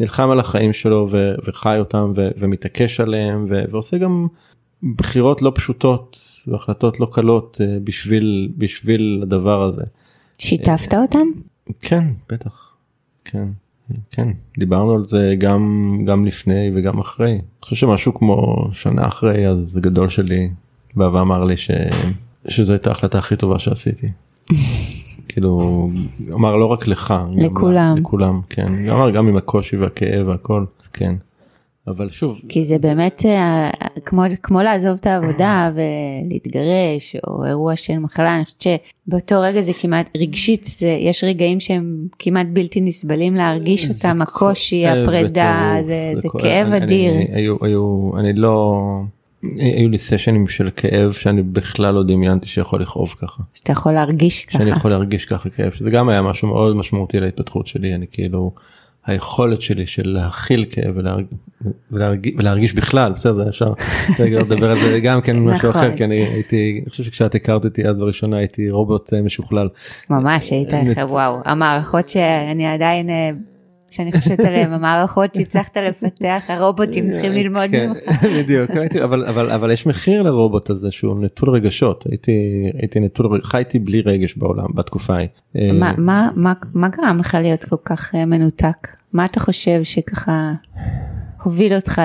[0.00, 4.26] נלחם על החיים שלו ו- וחי אותם ו- ומתעקש עליהם ו- ועושה גם
[4.96, 9.82] בחירות לא פשוטות והחלטות לא קלות אה, בשביל בשביל הדבר הזה.
[10.38, 11.26] שיתפת אותם?
[11.80, 12.74] כן בטח
[13.24, 13.48] כן.
[14.10, 17.30] כן דיברנו על זה גם גם לפני וגם אחרי.
[17.32, 20.50] אני חושב שמשהו כמו שנה אחרי אז גדול שלי
[20.96, 21.70] בא ואמר לי ש...
[22.48, 24.06] שזו הייתה ההחלטה הכי טובה שעשיתי.
[25.28, 25.90] כאילו
[26.34, 31.14] אמר לא רק לך לכולם לכולם כן אמר גם עם הקושי והכאב והכל אז כן.
[31.90, 33.70] אבל שוב כי זה באמת אה,
[34.04, 38.64] כמו כמו לעזוב את העבודה ולהתגרש או אירוע של מחלה אני חושבת
[39.06, 44.86] שבאותו רגע זה כמעט רגשית זה יש רגעים שהם כמעט בלתי נסבלים להרגיש אותם הקושי
[44.86, 47.12] הפרידה זה, זה כאב אדיר.
[47.32, 48.80] היו היו אני לא
[49.56, 53.42] היו לי סשנים של כאב שאני בכלל לא דמיינתי שיכול לכאוב ככה.
[53.54, 54.58] שאתה יכול להרגיש ככה.
[54.58, 58.52] שאני יכול להרגיש ככה כאב שזה גם היה משהו מאוד משמעותי להתפתחות שלי אני כאילו
[59.06, 61.24] היכולת שלי של להכיל כאב ולהרג...
[61.90, 63.72] ולהרגיש, ולהרגיש בכלל בסדר אפשר
[64.18, 65.80] לדבר על זה גם כן משהו נכון.
[65.80, 69.68] אחר כי אני הייתי אני חושב שכשאת הכרת אותי אז בראשונה הייתי רובוט אה, משוכלל.
[70.10, 70.72] ממש היית.
[70.72, 73.30] לך וואו המערכות שאני עדיין אה,
[73.90, 77.98] כשאני חושבת עליהם המערכות שהצלחת לפתח הרובוטים צריכים ללמוד כן, ממך.
[78.38, 78.70] בדיוק
[79.54, 82.04] אבל יש מחיר לרובוט הזה שהוא נטול רגשות
[82.80, 85.28] הייתי נטול חייתי בלי רגש בעולם בתקופה ההיא.
[85.56, 86.28] אה, מה-
[86.74, 88.88] מה גרם לך להיות כל כך אה, מנותק?
[89.12, 90.52] מה אתה חושב שככה
[91.42, 92.02] הוביל אותך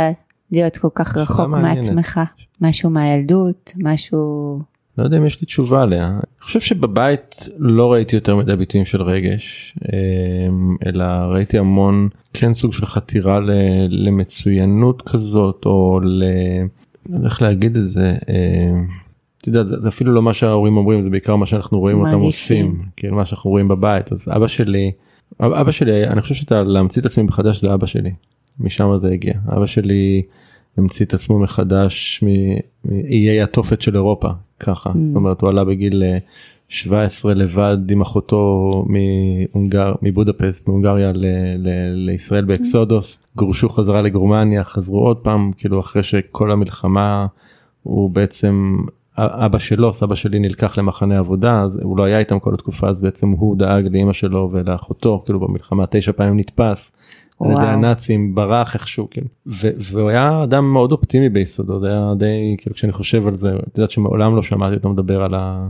[0.52, 1.48] להיות כל כך רחוק.
[1.48, 2.20] מעצמך?
[2.62, 3.74] משהו מהילדות?
[3.84, 4.60] משהו...
[4.98, 6.08] לא יודע אם יש לי תשובה עליה.
[6.08, 12.54] אני חושב שבבית לא ראיתי יותר מדי ביטויים של רגש, אמ, אלא ראיתי המון כן
[12.54, 16.24] סוג של חתירה ל- למצוינות כזאת, או ל...
[17.10, 18.16] לא יודע איך להגיד את זה.
[18.30, 18.88] אמ,
[19.42, 22.20] אתה יודע, זה אפילו לא מה שההורים אומרים, זה בעיקר מה שאנחנו רואים אותם.
[22.20, 24.12] עושים, כאילו מה שאנחנו רואים בבית.
[24.12, 24.92] אז אבא שלי,
[25.40, 28.12] אבא שלי, אני חושב שאתה להמציא את עצמי מחדש זה אבא שלי,
[28.60, 29.34] משם זה הגיע.
[29.50, 30.22] אבא שלי
[30.78, 34.90] המציא את עצמו מחדש מאיי התופת של אירופה, ככה.
[34.90, 34.98] Mm.
[35.00, 36.18] זאת אומרת, הוא עלה בגיל אה,
[36.70, 41.26] 17 לבד עם אחותו מהונגר, מבודפסט, מהונגריה ל-
[41.58, 47.26] ל- לישראל באקסודוס, גורשו חזרה לגרמניה, חזרו עוד פעם, כאילו אחרי שכל המלחמה
[47.84, 48.78] הוא בעצם
[49.18, 53.02] אבא שלו סבא שלי נלקח למחנה עבודה אז הוא לא היה איתם כל התקופה אז
[53.02, 56.92] בעצם הוא דאג לאמא שלו ולאחותו כאילו במלחמה תשע פעמים נתפס.
[57.42, 57.62] על ידי.
[57.62, 62.76] הנאצים ברח איכשהו כאילו ו- והוא היה אדם מאוד אופטימי ביסודו זה היה די כאילו
[62.76, 65.70] כשאני חושב על זה את יודעת שמעולם לא שמעתי אותו מדבר על ה...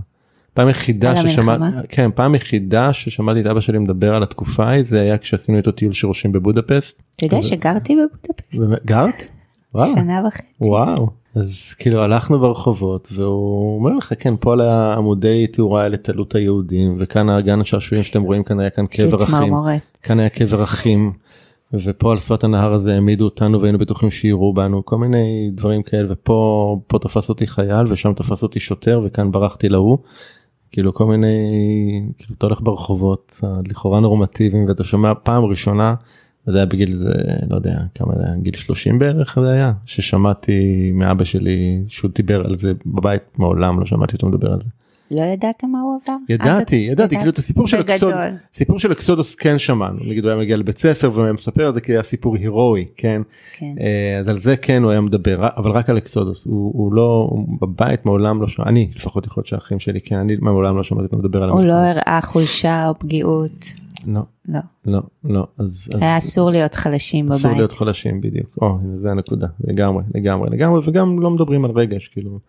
[0.54, 1.64] פעם יחידה ששמעתי?
[1.90, 5.72] כן פעם יחידה ששמעתי את אבא שלי מדבר על התקופה ההיא זה היה כשעשינו איתו
[5.72, 7.02] טיול שורשים בבודפסט.
[7.16, 8.86] אתה יודע שגרתי בבודפסט?
[8.86, 9.28] גרת?
[9.76, 9.96] וואו.
[9.96, 10.44] שנה וחצי.
[10.62, 16.24] וואו אז כאילו הלכנו ברחובות והוא אומר לך כן פה על העמודי תאורה האלה תלו
[16.24, 19.54] את היהודים וכאן הגן השעשועים שאתם רואים כאן היה כאן קבר אחים.
[20.04, 21.14] כאן היה קבר אחים
[21.74, 26.08] ופה על שפת הנהר הזה העמידו אותנו והיינו בטוחים שיראו בנו כל מיני דברים כאלה
[26.12, 29.98] ופה פה תפס אותי חייל ושם תפס אותי שוטר וכאן ברחתי להוא.
[30.72, 31.38] כאילו כל מיני
[32.18, 35.96] כאילו אתה הולך ברחובות לכאורה נורמטיביים ואתה שומע פעם ראשונה
[36.48, 37.14] זה היה בגיל זה
[37.50, 42.46] לא יודע כמה זה היה גיל 30 בערך זה היה ששמעתי מאבא שלי שהוא דיבר
[42.46, 44.70] על זה בבית מעולם לא שמעתי אותו מדבר על זה.
[45.12, 46.16] לא ידעת מה הוא עבר?
[46.30, 47.80] ידעתי אה, אתה- ידעתי כאילו את הסיפור של.
[47.82, 48.14] אקסוד
[48.54, 51.82] סיפור של אקסודוס כן שמענו נגיד הוא היה מגיע לבית ספר והיה מספר את זה
[51.82, 53.22] כי היה סיפור הירואי כן
[53.58, 53.76] כן.
[53.80, 57.28] אה, אז על זה כן הוא היה מדבר אבל רק על אקסודוס הוא, הוא לא
[57.32, 60.84] הוא בבית מעולם לא שמע אני לפחות יכול להיות שהאחים שלי כן אני מעולם לא
[60.84, 61.74] שמעתי אותו מדבר על הוא לא.
[61.74, 63.66] הראה חולשה או פגיעות.
[64.08, 64.60] לא לא.
[64.86, 67.58] לא לא אז, אז היה אסור להיות חלשים אסור בבית.
[67.58, 72.40] להיות חלשים בדיוק או זה הנקודה לגמרי לגמרי לגמרי וגם לא מדברים על רגש כאילו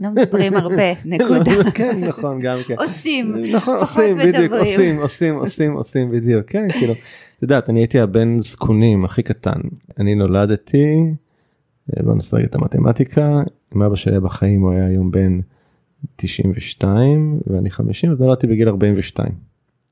[0.00, 1.70] לא מדברים הרבה, נקודה.
[1.74, 2.74] כן נכון גם כן.
[2.78, 4.52] עושים, נכון עושים בדיוק.
[4.52, 6.98] עושים עושים עושים עושים בדיוק כן כאילו את
[7.42, 9.60] יודעת אני הייתי הבן זקונים הכי קטן.
[10.00, 10.96] אני נולדתי
[11.96, 13.42] אה, בוא רגע את המתמטיקה
[13.76, 15.40] אם אבא שלי בחיים הוא היה היום בן
[16.16, 19.28] 92 ואני 50 אז נולדתי בגיל 42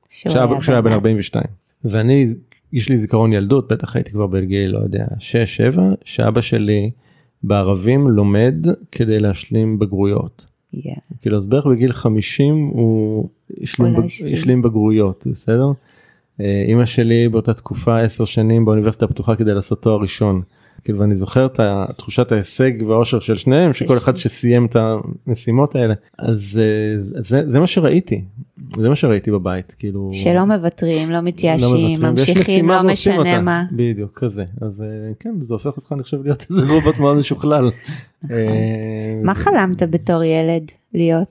[0.09, 1.43] שהוא כשהיה היה בן בן- 42
[1.83, 2.33] ואני
[2.73, 6.89] יש לי זיכרון ילדות בטח הייתי כבר בגיל לא יודע 6 7 שאבא שלי
[7.47, 8.55] בערבים לומד
[8.91, 10.45] כדי להשלים בגרויות.
[10.75, 10.79] Yeah.
[11.21, 13.29] כאילו אז בערך בגיל 50 הוא
[13.61, 14.03] השלים, בג...
[14.33, 14.61] השלים.
[14.61, 15.71] בגרויות בסדר.
[16.41, 20.41] אה, אימא שלי באותה תקופה 10 שנים באוניברסיטה הפתוחה כדי לעשות תואר ראשון.
[20.83, 21.59] כאילו ואני זוכר את
[21.97, 24.15] תחושת ההישג והאושר של שניהם שכל אחד.
[24.15, 28.23] שסיים את המשימות האלה אז אה, זה, זה מה שראיתי
[28.77, 33.41] זה מה שראיתי בבית כאילו שלא מוותרים, לא לא מתייאשים, ויש ממשיכים, לא משנה אותה.
[33.41, 33.63] מה.
[33.71, 34.85] בדיוק כזה אז אה,
[35.19, 37.65] כן זה הופך אותך אני חושב להיות איזה רובוט מאוד משוכלל.
[37.65, 37.69] אה,
[38.29, 39.25] נכון.
[39.25, 41.27] מה חלמת בתור ילד להיות?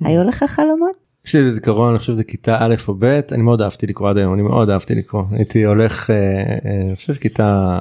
[0.00, 1.08] היו לך חלומות?
[1.26, 4.16] יש לי זיכרון אני חושב שזה כיתה א' או ב' אני מאוד אהבתי לקרוא עד
[4.16, 7.78] היום אני מאוד אהבתי לקרוא הייתי הולך אה, אה, אני חושב כיתה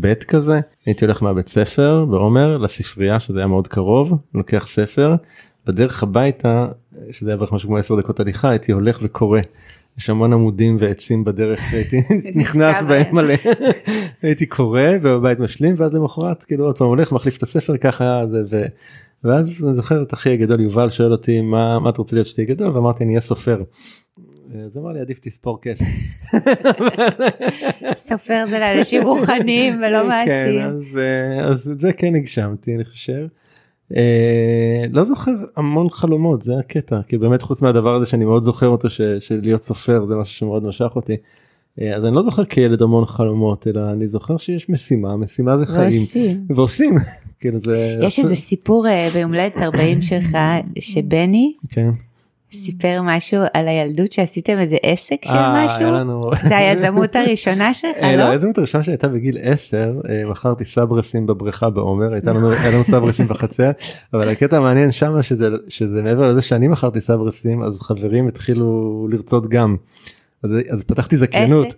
[0.00, 5.14] ב' כזה הייתי הולך מהבית ספר בעומר לספרייה שזה היה מאוד קרוב לוקח ספר
[5.68, 6.66] בדרך הביתה
[7.10, 9.40] שזה היה בערך משהו כמו 10 דקות הליכה הייתי הולך וקורא.
[9.98, 12.00] יש המון עמודים ועצים בדרך הייתי
[12.40, 13.14] נכנס בהם.
[13.14, 13.34] מלא
[14.22, 18.42] הייתי קורא ובבית משלים ואז למחרת כאילו עוד פעם הולך מחליף את הספר ככה זה
[18.50, 18.64] ו...
[19.24, 22.46] ואז אני זוכר את אחי הגדול יובל שואל אותי מה מה אתה רוצה להיות שתהיה
[22.46, 23.62] גדול ואמרתי אני אהיה סופר.
[24.54, 25.84] אז אמר לי עדיף תספור כסף.
[28.08, 30.60] סופר זה לאנשים רוחניים ולא כן, מעשיים.
[30.60, 33.26] אז, אה, אז את זה כן הגשמתי אני חושב.
[33.96, 38.66] אה, לא זוכר המון חלומות זה הקטע כי באמת חוץ מהדבר הזה שאני מאוד זוכר
[38.68, 41.16] אותו ש- של להיות סופר זה משהו שמאוד משך אותי.
[41.80, 45.66] אה, אז אני לא זוכר כילד המון חלומות אלא אני זוכר שיש משימה משימה זה
[45.66, 46.46] חיים ועושים.
[46.56, 46.94] ועושים
[47.40, 50.38] כאילו זה יש איזה סיפור אה, ביום הולדת 40 שלך
[50.78, 51.90] שבני כן.
[52.52, 55.78] סיפר משהו על הילדות שעשיתם איזה עסק של אה, משהו?
[55.80, 58.24] היה לנו- זה היזמות הראשונה שלך, אה, לא?
[58.24, 59.76] לא, היזמות הראשונה שהייתה בגיל 10
[60.08, 62.50] אה, מכרתי סברסים בבריכה בעומר הייתה לנו
[62.90, 63.70] סברסים בחצר
[64.14, 65.12] אבל הקטע המעניין שם
[65.68, 69.76] שזה מעבר לזה שאני מכרתי סברסים אז חברים התחילו לרצות גם.
[70.42, 71.66] אז, פתחתי זכיינות.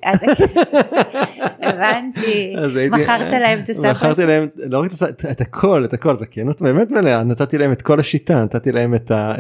[1.63, 2.57] הבנתי,
[2.91, 3.91] מכרת להם את הסבא.
[3.91, 4.91] מכרתי להם לא רק
[5.31, 7.25] את הכל את הכל זכיינות באמת מלאה.
[7.25, 9.35] נתתי להם את כל השיטה נתתי להם את, ה,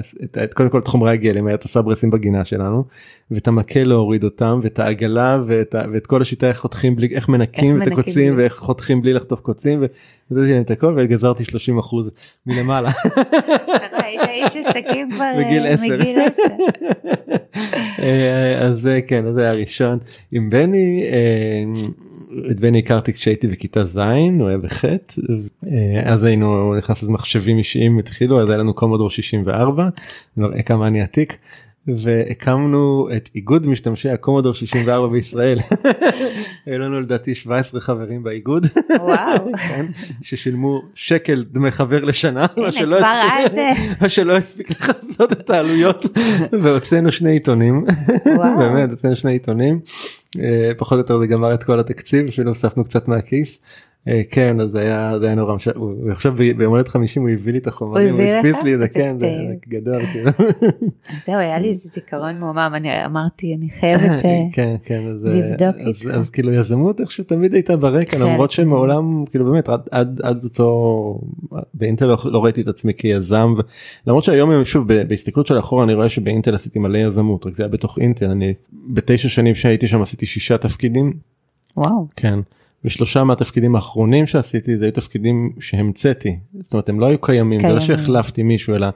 [0.44, 2.84] את, קודם כל את חומרי הגלם היה את הסברסים בגינה שלנו
[3.30, 7.86] ואת המקל להוריד אותם ואת העגלה ואת, כל השיטה איך חותכים בלי איך מנקים את
[7.86, 12.10] הקוצים ואיך חותכים בלי לחטוף קוצים ונתתי להם את הכל וגזרתי 30 אחוז
[12.46, 12.90] מלמעלה
[14.10, 15.84] היית איש עסקים כבר בגיל אה, עשר.
[15.84, 16.42] מגיל 10.
[18.02, 19.98] אה, אז זה כן אז זה היה הראשון
[20.32, 21.62] עם בני אה,
[22.50, 23.98] את בני הכרתי כשהייתי בכיתה ז'
[24.38, 25.20] הוא היה בחטא
[25.66, 29.88] אה, אז היינו נכנס לזה מחשבים אישיים התחילו אז היה לנו קומודור 64
[30.36, 31.36] זה מראה כמה אני עתיק.
[31.88, 35.58] והקמנו את איגוד משתמשי הקומודור 64 בישראל.
[36.66, 38.66] היו לנו לדעתי 17 חברים באיגוד
[39.00, 39.52] וואו.
[39.68, 39.86] כן,
[40.22, 43.70] ששילמו שקל דמי חבר לשנה מה שלא הספיק- זה.
[44.00, 46.04] מה שלא הספיק לכסות את העלויות
[46.62, 47.84] והוצאנו שני עיתונים
[48.36, 48.58] וואו.
[48.58, 49.80] באמת הוצאנו שני עיתונים
[50.40, 53.58] אה, פחות או יותר זה גמר את כל התקציב אפילו הוספנו קצת מהכיס.
[54.08, 55.56] אה, כן אז זה היה זה היה נורא.
[55.74, 58.62] הוא עכשיו ב- ביום הולדת 50 הוא הביא לי את החומרים הוא הדפיס?
[58.64, 59.36] לי את זה כן זה
[59.68, 60.30] גדול כאילו.
[61.24, 64.24] זהו, היה לי איזה זיכרון מעומם, אני אמרתי, אני חייבת...
[64.24, 66.14] אה, כן כן אז, אה, לבדוק אז, איתך.
[66.14, 68.20] אז כאילו יזמות איכשהו תמיד הייתה ברקע חלק.
[68.20, 71.20] למרות שמעולם כאילו באמת עד אותו
[71.74, 73.54] באינטל לא, לא ראיתי את עצמי כיזם
[74.06, 77.68] למרות שהיום שוב בהסתכלות של אחורה אני רואה שבאינטל עשיתי מלא יזמות רק זה היה
[77.68, 78.54] בתוך אינטל אני
[78.94, 81.12] בתשע שנים שהייתי שם עשיתי שישה תפקידים
[81.76, 82.06] וואו.
[82.16, 82.38] כן.
[82.84, 87.68] ושלושה מהתפקידים האחרונים שעשיתי זה היו תפקידים שהמצאתי זאת אומרת הם לא היו קיימים זה
[87.68, 87.80] לא.
[87.80, 88.86] שהחלפתי מישהו אלא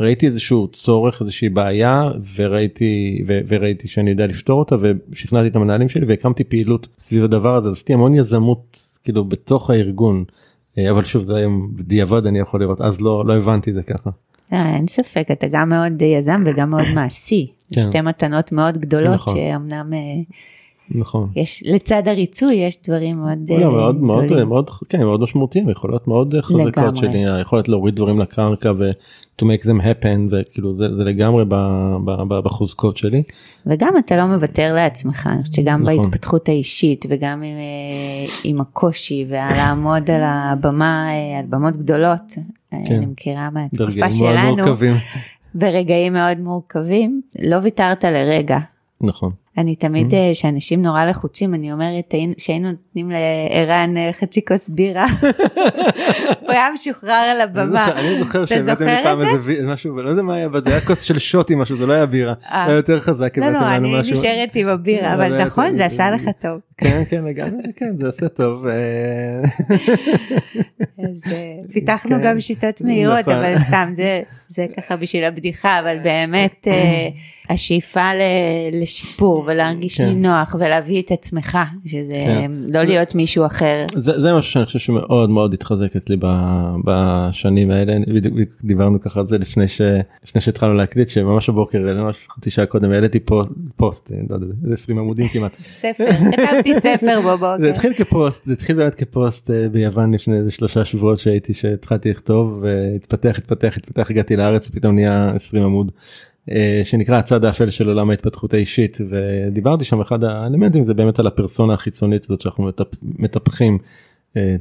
[0.00, 4.76] ראיתי איזשהו צורך איזושהי בעיה וראיתי ו- וראיתי שאני יודע לפתור אותה
[5.10, 10.24] ושכנעתי את המנהלים שלי והקמתי פעילות סביב הדבר הזה עשיתי המון יזמות כאילו בתוך הארגון
[10.78, 13.82] אה, אבל שוב זה היום בדיעבד אני יכול לראות אז לא לא הבנתי את זה
[13.82, 14.10] ככה.
[14.52, 17.52] אה, אין ספק, אתה גם מאוד יזם וגם מאוד מעשי.
[17.74, 17.80] כן.
[17.80, 19.36] שתי מתנות מאוד גדולות נכון.
[20.94, 21.28] אה, נכון.
[21.36, 24.48] יש, לצד הריצוי יש דברים מאוד אה, לא, מאוד מאוד גדולים.
[24.48, 26.96] מאוד כן מאוד משמעותיים יכולות מאוד אה, חזקות.
[26.96, 28.90] שלי היכולת להוריד דברים לקרקע ו
[29.42, 31.54] to make them happen וכאילו זה, זה לגמרי ב,
[32.04, 33.22] ב, ב, בחוזקות שלי.
[33.66, 36.10] וגם אתה לא מוותר לעצמך, אני חושבת שגם נכון.
[36.10, 42.32] בהתפתחות האישית וגם עם, אה, עם הקושי ולעמוד על הבמה, אה, על במות גדולות,
[42.72, 42.94] אה, כן.
[42.94, 44.64] אני מכירה מהתקופה שלנו.
[45.54, 48.58] ברגעים מאוד מורכבים, לא ויתרת לרגע.
[49.00, 49.41] נכון.
[49.58, 54.68] אני תמיד, אה, שאנשים נורא לחוצים, אני אומרת היינו- שהיינו נותנים לערן אה, חצי כוס
[54.68, 55.06] בירה,
[56.40, 57.86] הוא היה משוחרר על הבמה.
[57.86, 59.26] זוכר- אני זוכר שהבאתם לי זוכר פעם זה?
[59.52, 62.06] איזה משהו לא יודע מה היה בזה היה כוס של שוטים משהו זה לא היה
[62.06, 62.64] בירה אה.
[62.66, 63.94] היה יותר חזק לא, לא, אני.
[64.12, 66.60] נשארת עם הבירה, אבל זה- נכון, זה- זה עשה לך טוב.
[66.76, 68.64] כן כן לגמרי כן זה עושה טוב.
[70.98, 71.22] אז
[71.72, 72.22] פיתחנו כן.
[72.24, 73.32] גם שיטות מהירות, נכון.
[73.34, 76.66] אבל סתם זה, זה ככה בשביל הבדיחה, אבל באמת
[77.50, 78.80] השאיפה ל-
[79.46, 80.04] ולהרגיש כן.
[80.04, 82.50] נינוח ולהביא את עצמך, שזה כן.
[82.68, 83.86] לא להיות מישהו אחר.
[83.94, 86.16] זה, זה משהו שאני חושב שמאוד מאוד התחזק אצלי
[86.84, 89.80] בשנים האלה בדיוק דיברנו ככה על זה לפני ש...
[90.24, 94.74] לפני שהתחלנו להקליט שממש הבוקר ממש חצי שעה קודם העליתי פוסט פוסט לא יודע, איזה
[94.74, 95.56] 20 עמודים כמעט.
[95.62, 97.56] ספר, כתבתי ספר בבוקר.
[97.60, 102.10] זה התחיל כפוסט זה התחיל באמת כפוסט אה, ביוון לפני איזה שלושה שבועות שהייתי שהתחלתי
[102.10, 105.92] לכתוב והתפתח התפתח התפתח הגעתי לארץ פתאום נהיה 20 עמוד.
[106.50, 111.26] אה, שנקרא הצד האפל של עולם ההתפתחות האישית ודיברתי שם אחד האלמנטים זה באמת על
[111.26, 113.78] הפרסונה החיצונית הזאת שאנחנו מטפ- מטפחים.
[114.36, 114.56] אה,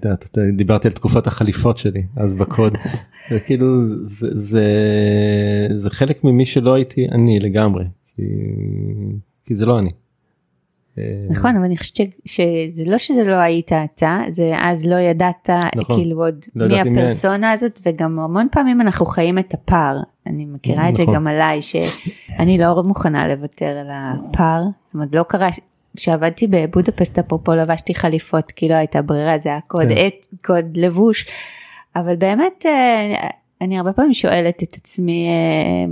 [0.56, 2.74] דיברתי על תקופת החליפות שלי אז בקוד
[3.32, 3.66] וכאילו
[4.08, 4.68] זה, זה,
[5.82, 7.84] זה חלק ממי שלא הייתי אני לגמרי
[8.16, 8.22] כי,
[9.46, 9.90] כי זה לא אני.
[11.02, 15.50] אה, נכון, אבל אני חושבת שזה לא שזה לא היית אתה, זה אז לא ידעת
[15.76, 15.96] נכון.
[15.96, 19.98] כאילו עוד לא מי ידעתי מי- הפרסונה הזאת, וגם המון פעמים אנחנו חיים את הפער.
[20.28, 21.16] אני מכירה את זה נכון.
[21.16, 24.64] גם עליי, שאני לא מוכנה לוותר על הפער.
[24.64, 25.50] זאת אומרת, לא קרה,
[25.98, 29.96] כשעבדתי בבודפסט אפרופו לבשתי חליפות, כי לא הייתה ברירה, זה היה קוד כן.
[29.98, 31.26] עט, קוד לבוש.
[31.96, 33.30] אבל באמת, אה,
[33.62, 35.92] אני הרבה פעמים שואלת את עצמי, אה,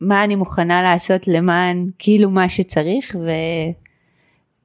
[0.00, 3.30] מה אני מוכנה לעשות למען כאילו מה שצריך, ו...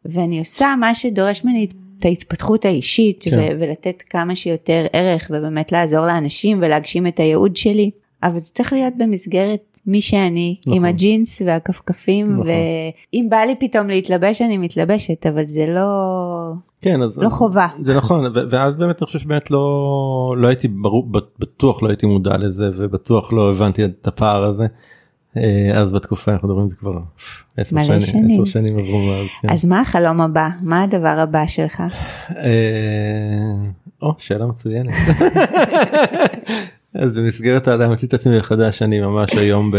[0.06, 1.68] ואני עושה מה שדורש ממני
[1.99, 3.38] את ההתפתחות האישית כן.
[3.38, 7.91] ו- ולתת כמה שיותר ערך ובאמת לעזור לאנשים ולהגשים את הייעוד שלי.
[8.24, 10.78] אבל זה צריך להיות במסגרת מי שאני, נכון.
[10.78, 12.51] עם הג'ינס והכפכפים, נכון.
[13.14, 15.89] ואם בא לי פתאום להתלבש אני מתלבשת, אבל זה לא,
[16.82, 17.68] כן אז לא חובה.
[17.80, 21.08] זה נכון ואז באמת אני חושב שבאמת לא לא הייתי ברור
[21.39, 24.68] בטוח לא הייתי מודע לזה ובטוח לא הבנתי את הפער הזה.
[25.38, 27.00] אה, אז בתקופה אנחנו מדברים זה כבר
[27.58, 28.46] עשר שנים, שנים.
[28.46, 29.28] שנים עברו מאז.
[29.42, 29.50] כן.
[29.50, 30.50] אז מה החלום הבא?
[30.62, 31.84] מה הדבר הבא שלך?
[32.38, 33.54] אה,
[34.02, 34.94] או שאלה מצוינת.
[36.96, 39.78] אז במסגרת העלמת את עצמי מחדש אני ממש היום ב-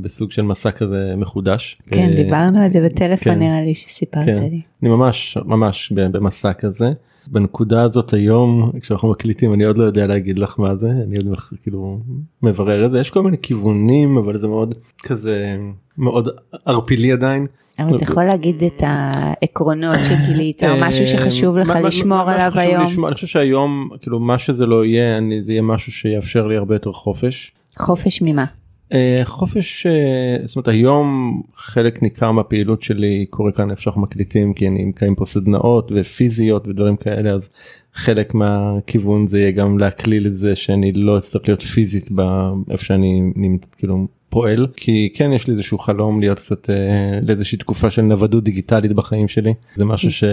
[0.00, 1.78] בסוג של מסע כזה מחודש.
[1.90, 3.38] כן, אה, דיברנו על זה בטלפון כן.
[3.38, 4.60] נראה לי שסיפרת כן, לי.
[4.82, 6.92] אני ממש ממש במסע כזה.
[7.28, 11.38] בנקודה הזאת היום כשאנחנו מקליטים אני עוד לא יודע להגיד לך מה זה אני עוד
[11.62, 12.00] כאילו
[12.42, 15.56] מברר את זה יש כל מיני כיוונים אבל זה מאוד כזה
[15.98, 16.28] מאוד
[16.66, 17.46] ערפילי עדיין.
[17.78, 23.06] אבל אתה יכול להגיד את העקרונות שגילית, או משהו אה, שחשוב לך לשמור עליו היום?
[23.06, 26.74] אני חושב שהיום כאילו מה שזה לא יהיה אני זה יהיה משהו שיאפשר לי הרבה
[26.74, 27.52] יותר חופש.
[27.78, 28.44] חופש ממה?
[28.92, 34.54] אה, חופש אה, זאת אומרת היום חלק ניכר מהפעילות שלי קורה כאן איפה שאנחנו מקליטים
[34.54, 37.48] כי אני מקיים פה סדנאות ופיזיות ודברים כאלה אז
[37.94, 43.32] חלק מהכיוון זה יהיה גם להקליל את זה שאני לא אצטרך להיות פיזית באיפה שאני
[43.36, 44.66] נמצא כאילו פועל.
[44.76, 49.28] כי כן יש לי איזשהו חלום להיות קצת אה, לאיזושהי תקופה של נוודות דיגיטלית בחיים
[49.28, 49.54] שלי.
[49.76, 50.24] זה משהו ש...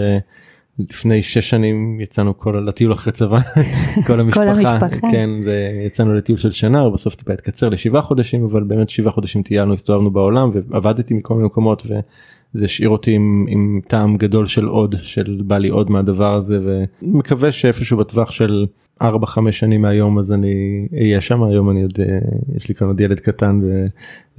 [0.78, 3.38] לפני שש שנים יצאנו כל לטיול אחרי צבא
[4.06, 4.70] כל המשפחה.
[4.72, 5.10] המשפחה.
[5.10, 9.42] כן זה יצאנו לטיול של שנה ובסוף טיפה התקצר לשבעה חודשים אבל באמת שבעה חודשים
[9.42, 14.64] טיילנו הסתובבנו בעולם ועבדתי מכל מיני מקומות וזה השאיר אותי עם, עם טעם גדול של
[14.64, 16.58] עוד של בא לי עוד מהדבר הזה
[17.02, 18.66] ומקווה שאיפשהו בטווח של
[19.02, 19.06] 4-5
[19.50, 21.42] שנים מהיום אז אני אהיה שם.
[21.42, 22.18] היום אני עוד אה,
[22.56, 23.60] יש לי כאן עוד ילד קטן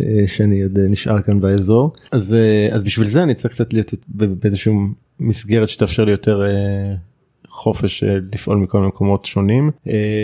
[0.03, 1.93] ושאני עוד אה, נשאר כאן באזור.
[2.11, 4.81] אז אה, אז בשביל זה אני צריך קצת להיות באיזשהו
[5.19, 6.95] מסגרת שתאפשר לי יותר אה,
[7.47, 9.71] חופש אה, לפעול מכל מקומות שונים.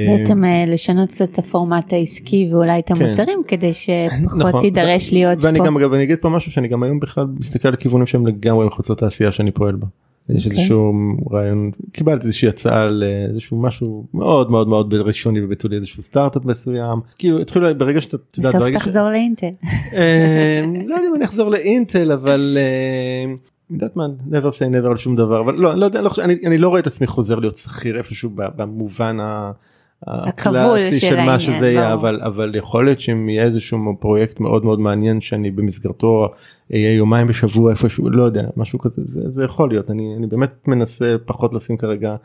[0.07, 3.05] בעצם אה, לשנות קצת את הפורמט העסקי ואולי את כן.
[3.05, 4.61] המוצרים כדי שפחות נכון.
[4.61, 5.65] תידרש להיות ואני פה.
[5.65, 8.65] גם אגב אני אגיד פה משהו שאני גם היום בכלל מסתכל על כיוונים שהם לגמרי
[8.65, 9.87] מחוץ לתעשייה שאני פועל בה.
[10.29, 10.59] יש אוקיי.
[10.59, 10.93] איזשהו
[11.31, 17.39] רעיון קיבלתי איזושהי הצעה לאיזשהו משהו מאוד מאוד מאוד ראשוני ובתולי איזשהו סטארט-אפ מסוים כאילו
[17.39, 19.51] התחילו ברגע שאתה בסוף ברגע ש- תחזור לאינטל.
[20.87, 22.57] לא יודע אם אני אחזור לאינטל אבל
[23.71, 26.57] יודעת מה never say never על שום דבר אבל לא לא יודע לא אני אני
[26.57, 29.17] לא רואה את עצמי חוזר להיות שכיר איפשהו במובן
[30.07, 31.93] הקלאסי של של מה העניין, שזה יהיה.
[31.93, 36.29] אבל אבל יכול להיות שאם יהיה איזשהו פרויקט מאוד מאוד מעניין שאני במסגרתו
[36.73, 40.67] אהיה יומיים בשבוע איפשהו לא יודע משהו כזה זה, זה יכול להיות אני אני באמת
[40.67, 42.15] מנסה פחות לשים כרגע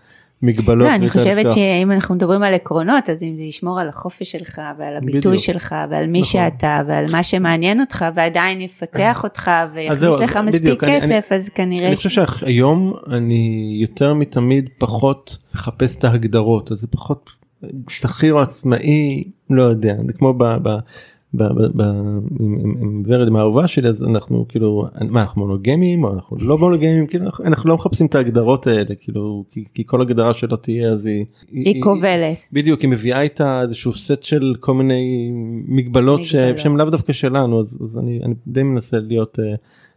[0.43, 0.89] מגבלות.
[0.89, 1.55] לא, אני חושבת לפתוח.
[1.55, 5.37] שאם אנחנו מדברים על עקרונות אז אם זה ישמור על החופש שלך ועל הביטוי בדיוק.
[5.37, 6.31] שלך ועל מי נכון.
[6.33, 11.49] שאתה ועל מה שמעניין אותך ועדיין יפתח אותך ויכניס לך מספיק בדיוק, אני- כסף אז
[11.49, 17.31] כנראה אני חושב שהיום אני יותר מתמיד פחות מחפש את ההגדרות אז זה פחות
[17.89, 20.45] שכיר או עצמאי לא יודע זה כמו ב...
[20.45, 20.69] ב
[21.37, 21.83] ב- ב- ב-
[22.41, 26.37] עם- עם עם ורד עם האהובה שלי אז אנחנו כאילו מה אנחנו מונוגמים או אנחנו
[26.47, 30.35] לא מונוגמים כאילו אנחנו, אנחנו לא מחפשים את ההגדרות האלה כאילו כי, כי כל הגדרה
[30.35, 32.37] שלא תהיה אז היא, היא כובלת.
[32.53, 35.31] בדיוק היא מביאה איתה איזשהו סט של כל מיני
[35.69, 36.59] מגבלות, מגבלות.
[36.59, 39.43] שהן לאו דווקא שלנו אז, אז אני, אני די מנסה להיות uh,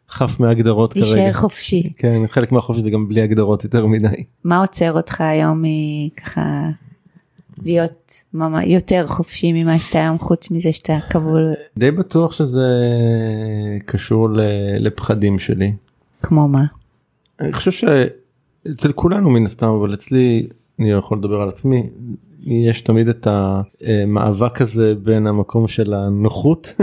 [0.09, 1.05] חף מהגדרות כרגע.
[1.05, 1.91] להישאר חופשי.
[1.97, 4.23] כן חלק מהחופש זה גם בלי הגדרות יותר מדי.
[4.43, 6.69] מה עוצר אותך היום מככה
[7.65, 11.47] להיות ממש יותר חופשי ממה שאתה היום חוץ מזה שאתה כבול
[11.77, 12.67] די בטוח שזה
[13.85, 14.29] קשור
[14.79, 15.73] לפחדים שלי.
[16.23, 16.65] כמו מה?
[17.39, 20.47] אני חושב שאצל כולנו מן הסתם אבל אצלי
[20.79, 21.83] אני יכול לדבר על עצמי
[22.43, 26.73] יש תמיד את המאבק הזה בין המקום של הנוחות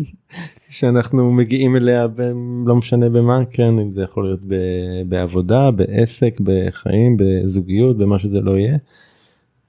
[0.70, 2.32] שאנחנו מגיעים אליה ב-
[2.66, 8.40] לא משנה במה כן אם זה יכול להיות ב- בעבודה בעסק בחיים בזוגיות במה שזה
[8.40, 8.76] לא יהיה.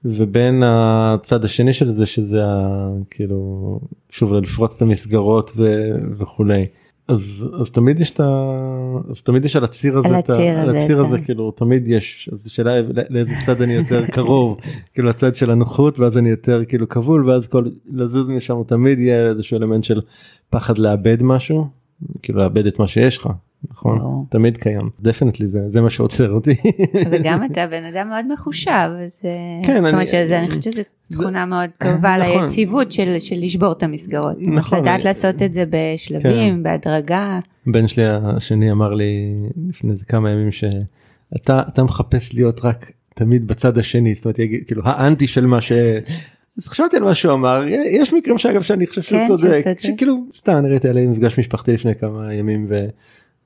[0.04, 2.42] ובין הצד השני של זה שזה
[3.10, 3.80] כאילו
[4.10, 6.66] שוב לפרוץ את המסגרות ו, וכולי.
[7.08, 8.44] אז, אז תמיד יש את ה...
[9.10, 11.88] אז תמיד יש על הציר הזה, על הציר על הזה, הציר את הזה כאילו תמיד
[11.88, 14.58] יש אז השאלה לא- לאיזה צד אני יותר קרוב
[14.94, 19.26] כאילו הצד של הנוחות ואז אני יותר כאילו כבול ואז כל לזוז משם תמיד יהיה
[19.26, 19.98] איזשהו אלמנט של
[20.50, 21.66] פחד לאבד משהו
[22.22, 23.28] כאילו לאבד את מה שיש לך
[23.70, 24.26] נכון ברור.
[24.30, 26.54] תמיד קיים דפנטלי זה זה מה שעוצר אותי.
[27.10, 28.70] וגם אתה בן אדם מאוד מחושב
[29.04, 29.30] אז אה,
[29.66, 30.82] כן, זאת אומרת שזה אני חושבת שזו
[31.12, 32.44] תכונה מאוד קרובה נכון.
[32.44, 34.36] ליציבות של של לשבור את המסגרות.
[34.40, 37.38] נכון, לדעת אני- לעשות את זה בשלבים בהדרגה.
[37.66, 39.34] בן שלי השני אמר לי
[39.68, 44.82] לפני כמה ימים שאתה אתה מחפש להיות רק תמיד בצד השני זאת אומרת יגיד, כאילו
[44.84, 45.72] האנטי של מה ש...
[46.58, 49.64] אז חשבתי על מה שהוא אמר יש מקרים שאגב שאני חושב שהוא כן, צודק.
[49.78, 52.66] שכאילו סתם אני ראיתי עליי מפגש משפחתי לפני כמה ימים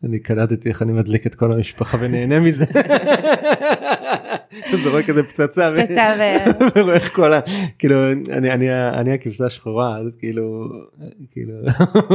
[0.03, 2.65] ואני קלטתי איך אני מדליק את כל המשפחה ונהנה מזה.
[4.83, 6.15] זורק איזה פצצה פצצה
[6.77, 7.41] ורואה איך כל ה...
[7.79, 10.69] כאילו אני אני אני הכבשה השחורה אז כאילו
[11.31, 11.55] כאילו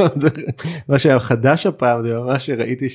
[0.90, 2.88] מה שהיה חדש הפעם זה ממש שראיתי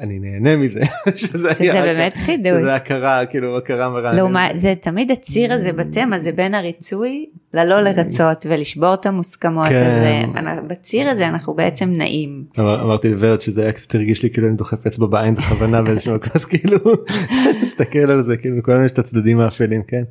[0.00, 0.80] שאני נהנה מזה
[1.16, 2.52] שזה שזה היה- באמת חידוש.
[2.60, 4.14] שזה הכרה כאילו הכרה מרעננת.
[4.16, 9.84] לעומת זה תמיד הציר הזה בתמה זה בין הריצוי ללא לרצות ולשבור את המוסכמות כן.
[9.84, 14.48] הזה בציר הזה אנחנו בעצם נעים אמר- אמרתי לוורד שזה היה קצת הרגיש לי כאילו
[14.48, 16.78] אני דוחף אצבע בעין בכוונה באיזשהו מקום אז כאילו
[17.62, 20.02] תסתכל על זה כאילו לכולנו יש את הצדדים האפלים כן.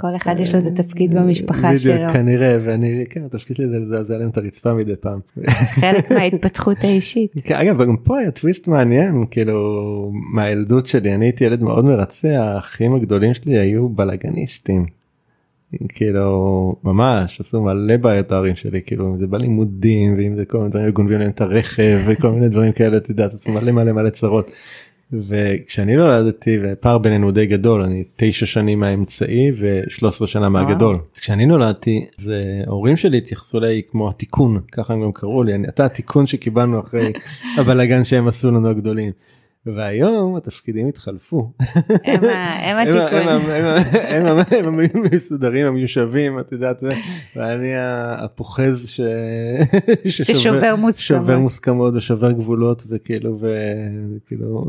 [0.00, 3.78] כל אחד יש לו את התפקיד במשפחה בדיוק, שלו כנראה ואני כן התפקיד שלי זה
[3.78, 5.18] לזעזע להם את הרצפה מדי פעם.
[5.80, 11.44] חלק מההתפתחות האישית כן, אגב גם פה היה טוויסט מעניין כאילו מהילדות שלי אני הייתי
[11.44, 14.86] ילד מאוד מרצה האחים הגדולים שלי היו בלאגניסטים.
[15.88, 20.70] כאילו ממש עשו מלא בעיות ההורים שלי כאילו אם זה בלימודים ואם זה כל מיני
[20.70, 24.10] דברים גונבים להם את הרכב וכל מיני דברים כאלה את יודעת עשו מלא מלא מלא
[24.10, 24.50] צרות.
[25.12, 32.06] וכשאני נולדתי ופער בינינו די גדול אני תשע שנים מהאמצעי ו-13 שנה מהגדול כשאני נולדתי
[32.18, 36.26] זה ההורים שלי התייחסו אליי כמו התיקון ככה הם גם קראו לי אני אתה התיקון
[36.26, 37.12] שקיבלנו אחרי
[37.58, 39.12] הבלאגן שהם עשו לנו הגדולים.
[39.66, 41.52] והיום התפקידים התחלפו.
[42.64, 43.28] הם התיקון
[44.50, 46.82] הם המסודרים המיושבים את יודעת
[47.36, 48.90] ואני הפוחז
[50.08, 51.20] ששובר מוסכמות.
[51.20, 54.66] שובר מוסכמות ושובר גבולות וכאילו וכאילו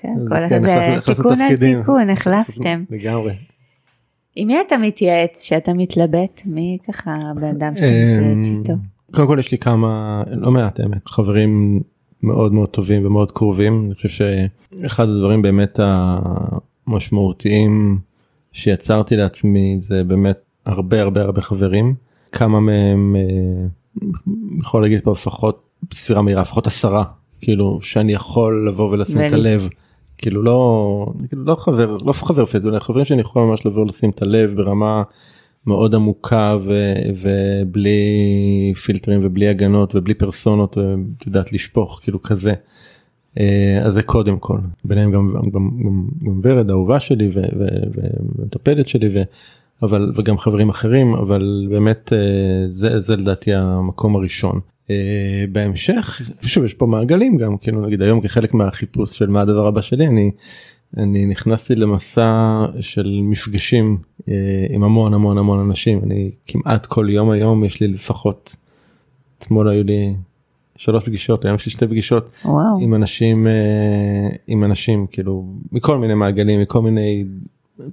[0.00, 1.56] כן, אחד זה תיקון על.
[1.56, 3.34] תיקון החלפתם לגמרי.
[4.36, 8.72] עם מי אתה מתייעץ שאתה מתלבט מי ככה הבן אדם שאתה אמ, מתייעץ איתו
[9.12, 11.80] קודם כל יש לי כמה לא מעט האמת חברים
[12.22, 13.84] מאוד מאוד טובים ומאוד קרובים.
[13.86, 15.80] אני חושב שאחד הדברים באמת
[16.86, 17.98] המשמעותיים
[18.52, 21.94] שיצרתי לעצמי זה באמת הרבה הרבה הרבה חברים.
[22.32, 23.66] כמה מהם אה,
[24.60, 27.04] יכול להגיד פה לפחות בספירה מהירה לפחות עשרה.
[27.40, 29.68] כאילו שאני יכול לבוא ולשים את הלב.
[30.18, 34.22] כאילו לא כאילו לא חבר לא חבר פייסבוק חברים שאני יכול ממש לבוא לשים את
[34.22, 35.02] הלב ברמה
[35.66, 42.54] מאוד עמוקה ו, ובלי פילטרים ובלי הגנות ובלי פרסונות ואת יודעת לשפוך כאילו כזה.
[43.38, 45.70] אה, אז זה קודם כל ביניהם גם גם, גם,
[46.26, 49.22] גם ורד האהובה שלי ומטפלת שלי ו,
[49.82, 54.60] אבל וגם חברים אחרים אבל באמת אה, זה זה לדעתי המקום הראשון.
[54.90, 59.66] אה, בהמשך שוב יש פה מעגלים גם כאילו נגיד היום כחלק מהחיפוש של מה הדבר
[59.66, 60.30] הבא שלי אני
[60.96, 66.00] אני נכנסתי למסע של מפגשים אה, עם המון המון המון אנשים.
[66.02, 68.56] אני כמעט כל יום היום יש לי לפחות
[69.38, 70.14] אתמול היו לי
[70.76, 72.80] שלוש פגישות היום יש לי שתי פגישות וואו.
[72.80, 77.24] עם אנשים אה, עם אנשים כאילו מכל מיני מעגלים מכל מיני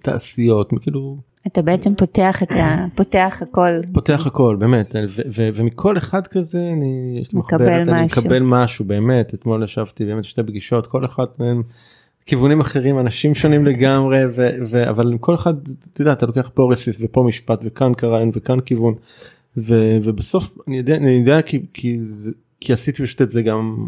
[0.02, 1.18] תעשיות כאילו
[1.48, 2.86] אתה בעצם פותח את ה...
[2.96, 3.70] פותח הכל.
[3.94, 8.22] פותח הכל באמת ו- ו- ומכל אחד כזה אני מקבל מחברת, אני משהו.
[8.22, 9.34] מקבל משהו באמת.
[9.34, 11.64] אתמול ישבתי באמת שתי פגישות כל אחד מהם
[12.28, 15.54] כיוונים אחרים אנשים שונים לגמרי ו- ו- אבל עם כל אחד
[15.94, 18.94] אתה יודע אתה לוקח פה רסיס ופה משפט וכאן קרעיון וכאן כיוון
[19.58, 22.00] ו- ובסוף אני יודע אני יודע כי כי,
[22.62, 23.86] כי עשיתי פשוט את זה גם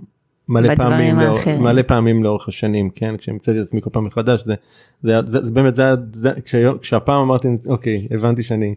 [0.50, 1.60] מלא פעמים לאור-.
[1.60, 4.56] מלא פעמים לאורך השנים כן כשהמצאתי את עצמי כל פעם מחדש זה
[5.04, 5.84] זה, זה, זה באמת זה,
[6.14, 8.76] זה כשהיום- כשהפעם אמרתי אוקיי הבנתי שאני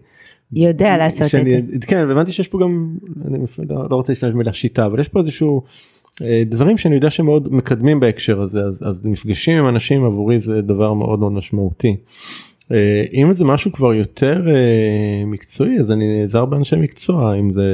[0.52, 2.96] יודע לעשות את שאני, זה כן הבנתי שיש פה גם
[3.28, 3.38] אני
[3.68, 5.62] לא, לא רוצה להשתמש במילה שיטה אבל יש פה איזשהו
[6.46, 10.92] דברים שאני יודע שמאוד מקדמים בהקשר הזה אז, אז מפגשים עם אנשים עבורי זה דבר
[10.92, 11.96] מאוד מאוד משמעותי.
[12.72, 17.66] אה, אם זה משהו כבר יותר אה, מקצועי אז אני נעזר באנשי מקצוע אם זה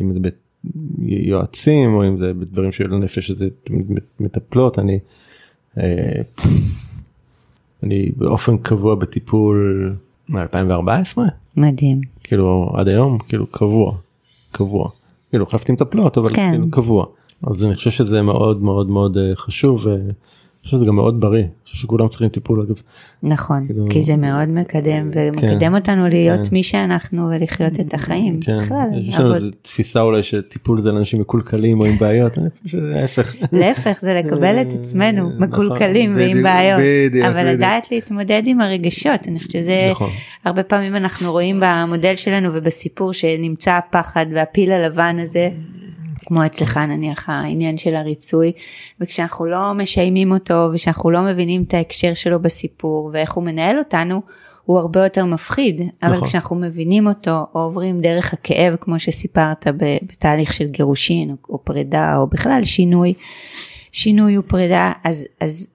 [0.00, 0.18] אם זה
[0.64, 3.48] ביועצים או אם זה בדברים של הנפש שזה
[4.20, 4.98] מטפלות אני.
[5.78, 6.22] אה,
[7.82, 9.96] אני באופן קבוע בטיפול
[10.28, 11.18] מ-2014
[11.56, 13.96] מדהים כאילו עד היום כאילו קבוע
[14.52, 14.88] קבוע
[15.30, 16.50] כאילו החלפתי מטפלות אבל כן.
[16.50, 17.06] כאילו קבוע
[17.46, 20.12] אז אני חושב שזה מאוד מאוד מאוד אה, חשוב ואני
[20.64, 21.40] חושב שזה גם מאוד בריא.
[21.40, 22.82] אני חושב שכולם צריכים טיפול אגב.
[23.22, 28.40] נכון כאילו- כי זה מאוד מקדם ומקדם אותנו להיות מי שאנחנו ולחיות את החיים.
[28.40, 28.58] כן.
[28.58, 32.78] בכלל יש לנו איזו תפיסה אולי שטיפול זה לאנשים מקולקלים או עם בעיות אני חושב
[32.78, 33.34] שזה ההפך.
[33.52, 36.80] להפך זה לקבל את עצמנו נכון, מקולקלים ועם בעיות.
[36.84, 37.56] בדיוק, אבל בדיוק.
[37.58, 40.10] לדעת להתמודד עם הרגשות אני חושבת שזה נכון.
[40.44, 45.48] הרבה פעמים אנחנו רואים במודל שלנו ובסיפור שנמצא הפחד והפיל הלבן הזה.
[46.30, 48.52] כמו אצלך נניח העניין של הריצוי
[49.00, 54.22] וכשאנחנו לא משיימים אותו ושאנחנו לא מבינים את ההקשר שלו בסיפור ואיך הוא מנהל אותנו
[54.64, 56.28] הוא הרבה יותר מפחיד אבל נכון.
[56.28, 62.16] כשאנחנו מבינים אותו או עוברים דרך הכאב כמו שסיפרת בתהליך של גירושין או, או פרידה
[62.16, 63.14] או בכלל שינוי
[63.92, 65.66] שינוי ופרידה אז אז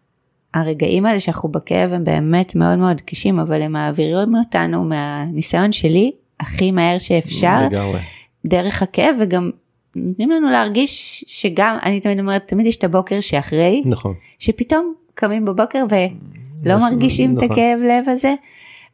[0.53, 6.11] הרגעים האלה שאנחנו בכאב הם באמת מאוד מאוד קשים אבל הם מעבירים אותנו מהניסיון שלי
[6.39, 7.99] הכי מהר שאפשר לגמרי
[8.45, 9.51] דרך הכאב וגם
[9.95, 15.45] נותנים לנו להרגיש שגם אני תמיד אומרת תמיד יש את הבוקר שאחרי נכון שפתאום קמים
[15.45, 15.83] בבוקר
[16.65, 17.51] לא משהו- מרגישים את נכון.
[17.51, 18.33] הכאב לב הזה.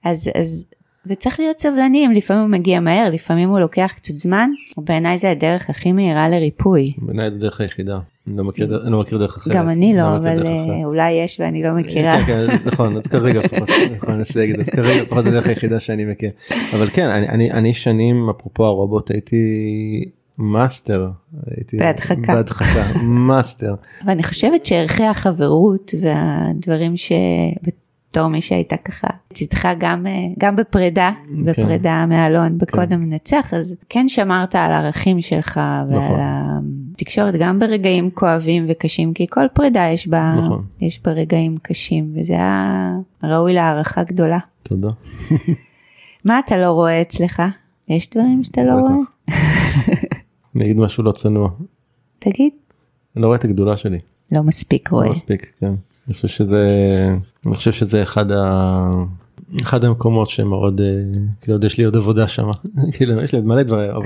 [0.04, 0.66] אז, אז,
[1.06, 5.70] וצריך להיות סבלניים, לפעמים הוא מגיע מהר, לפעמים הוא לוקח קצת זמן, בעיניי זה הדרך
[5.70, 6.92] הכי מהירה לריפוי.
[6.98, 8.00] בעיניי זו הדרך היחידה.
[8.28, 9.54] אני לא מכיר אני לא מכיר דרך אחרת.
[9.56, 10.86] גם אני לא, מכיר אבל אה.
[10.86, 12.18] אולי יש ואני לא מכירה.
[12.26, 15.80] כן, כן, נכון, אז כרגע לפחות, נכון, אני אסייג את זה, כרגע לפחות הדרך היחידה
[15.80, 16.30] שאני מכיר.
[16.74, 19.36] אבל כן, אני- אני אני שנים, אפרופו הרובוט, הייתי
[20.42, 21.10] מאסטר.
[21.74, 22.36] בהדחקה.
[22.36, 23.76] בהדחקה, מאסטר.
[24.04, 31.12] אבל אני חושבת שערכי החברות והדברים שבתור מי שהייתה ככה לצדך גם, אה, גם בפרידה,
[31.28, 31.44] כן.
[31.44, 36.20] בפרידה מאלון בקודם מנצח, אז כן שמרת על הערכים שלך ועל נכון.
[36.94, 40.66] התקשורת גם ברגעים כואבים וקשים, כי כל פרידה יש בה, נכון.
[40.82, 42.92] יש בה רגעים קשים, וזה היה
[43.24, 44.40] ראוי להערכה גדולה.
[44.64, 44.90] תודה.
[46.26, 47.44] מה אתה לא רואה אצלך?
[47.90, 48.74] יש דברים שאתה לא.
[48.74, 48.94] רואה?
[50.56, 51.50] אני אגיד משהו לא צנוע.
[52.20, 52.52] תגיד.
[53.16, 53.98] אני לא רואה את הגדולה שלי.
[54.32, 55.06] לא מספיק רואה.
[55.06, 55.74] לא מספיק, כן.
[56.08, 56.68] אני חושב שזה,
[57.46, 59.04] אני חושב שזה אחד ה...
[59.62, 60.86] אחד המקומות שמאוד, אה,
[61.42, 62.50] כאילו עוד יש לי עוד עבודה שם,
[62.94, 64.02] כאילו יש לי עוד מלא דברים, אבל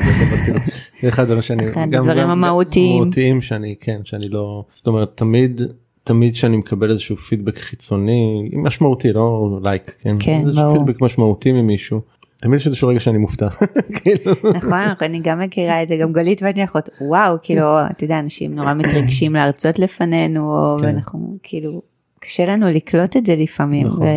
[0.45, 0.59] כאילו,
[1.01, 3.01] זה אחד הדברים שאני, אחד גם- הדברים גם- המהותיים.
[3.01, 5.61] המהותיים שאני, כן, שאני לא, זאת אומרת תמיד,
[6.03, 10.73] תמיד שאני מקבל איזשהו פידבק חיצוני, משמעותי, לא לייק, כן, כן, איזשהו.
[10.73, 12.01] פידבק משמעותי ממישהו,
[12.45, 13.47] תמיד יש איזשהו רגע שאני מופתע,
[13.97, 18.19] כאילו, נכון, אני גם מכירה את זה, גם גלית ואני אחות, וואו, כאילו, אתה יודע,
[18.19, 20.85] אנשים נורא מתרגשים להרצות לפנינו, כן.
[20.85, 21.81] ואנחנו, כאילו,
[22.19, 24.07] קשה לנו לקלוט את זה לפעמים, נכון.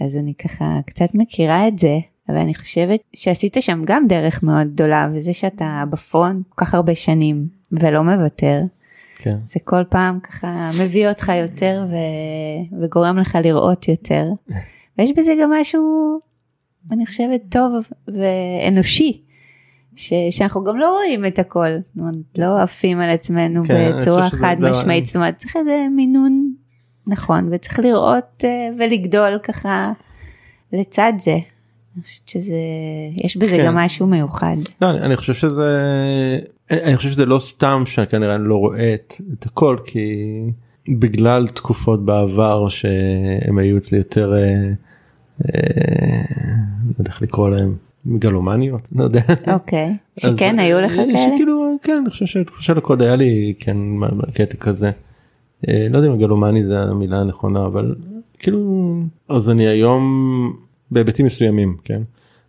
[0.00, 1.98] אז אני ככה קצת מכירה את זה,
[2.28, 6.94] אבל אני חושבת שעשית שם גם דרך מאוד גדולה, וזה שאתה בפרונט כל כך הרבה
[6.94, 8.60] שנים, ולא מוותר,
[9.16, 11.94] כן, זה כל פעם ככה מביא אותך יותר ו...
[12.82, 14.24] וגורם לך לראות יותר.
[14.98, 16.20] ויש בזה גם משהו,
[16.90, 17.74] אני חושבת, טוב
[18.08, 19.22] ואנושי.
[19.96, 20.12] ש...
[20.30, 24.56] שאנחנו גם לא רואים את הכל, זאת אומרת, לא עפים על עצמנו כן, בצורה חד
[24.60, 26.52] משמעית, זאת אומרת צריך איזה מינון
[27.06, 29.92] נכון וצריך לראות אה, ולגדול ככה
[30.72, 31.38] לצד זה.
[31.96, 32.58] אני חושבת שזה,
[33.16, 33.66] יש בזה כן.
[33.66, 34.56] גם משהו מיוחד.
[34.82, 36.38] לא, אני, אני חושב שזה
[36.70, 40.26] אני חושב שזה לא סתם שכנראה אני לא רואה את, את הכל כי
[40.98, 44.72] בגלל תקופות בעבר שהם היו אצלי יותר אה,
[46.84, 49.20] לא יודע איך לקרוא להם מגלומניות לא יודע.
[49.54, 51.34] אוקיי, שכן היו לך אה, כאלה?
[51.34, 53.76] שכאילו כן אני חושב שבתקופה של הקוד היה לי כן
[54.34, 54.90] קטע כזה.
[55.68, 57.94] אה, לא יודע אם מגלומני זה המילה הנכונה אבל
[58.38, 58.94] כאילו
[59.28, 60.02] אז אני היום
[60.90, 62.02] בהיבטים מסוימים כן.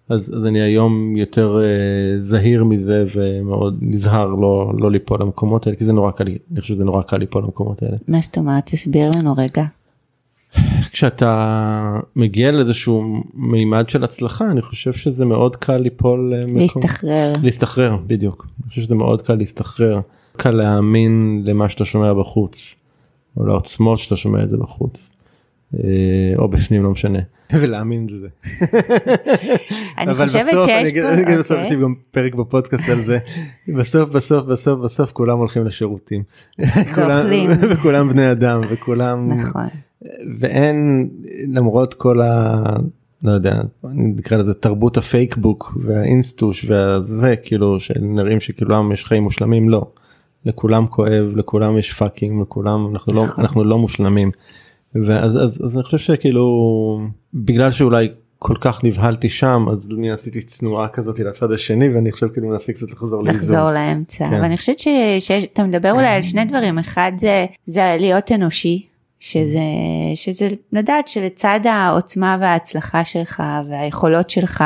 [0.10, 5.78] אז, אז אני היום יותר אה, זהיר מזה ומאוד נזהר לא לא ליפול למקומות האלה
[5.78, 7.98] כי זה נורא קל אני חושב שזה נורא קל ליפול למקומות האלה.
[8.08, 8.66] מה זאת אומרת?
[8.66, 9.64] תסביר לנו רגע.
[10.92, 11.60] כשאתה
[12.16, 17.34] מגיע לאיזשהו מימד של הצלחה אני חושב שזה מאוד קל ליפול למקום- להסתחרר.
[17.44, 18.48] להסתחרר בדיוק.
[18.64, 20.00] אני חושב שזה מאוד קל להסתחרר.
[20.38, 22.76] קל להאמין למה שאתה שומע בחוץ.
[23.38, 25.14] או לעוצמות שאתה שומע את זה בחוץ.
[25.84, 25.90] אה,
[26.38, 27.20] או בפנים לא משנה.
[27.60, 28.28] ולהאמין לזה.
[29.98, 31.66] אני אבל חושבת בסוף, אני שיש פה, אני אגיד בסוף אוקיי.
[31.66, 33.18] יש לי גם פרק בפודקאסט על זה.
[33.78, 36.24] בסוף בסוף בסוף בסוף כולם הולכים לשירותים.
[36.96, 37.26] כולם-.
[37.70, 39.66] וכולם בני אדם וכולם נכון.
[40.40, 41.10] ואין
[41.48, 42.64] למרות כל ה...
[43.24, 49.86] לא יודע, נקרא לזה תרבות הפייקבוק והאינסטוש והזה כאילו שנראים שכולם יש חיים מושלמים לא.
[50.46, 53.44] לכולם כואב לכולם יש פאקינג לכולם אנחנו לא נכון.
[53.44, 54.32] אנחנו לא מושלמים.
[54.96, 57.00] ואז אז, אז אני חושב שכאילו
[57.34, 62.34] בגלל שאולי כל כך נבהלתי שם אז אני עשיתי צנועה כזאת לצד השני ואני עכשיו
[62.34, 63.36] כאילו מנסה קצת לחזור לאיזון.
[63.36, 64.30] לחזור לאמצע.
[64.30, 64.36] כן.
[64.36, 64.80] אבל אני חושבת
[65.20, 66.80] שאתה מדבר אולי על שני דברים.
[66.80, 68.93] אחד זה, זה להיות אנושי.
[69.26, 69.62] שזה,
[70.16, 74.64] שזה לדעת שלצד העוצמה וההצלחה שלך והיכולות שלך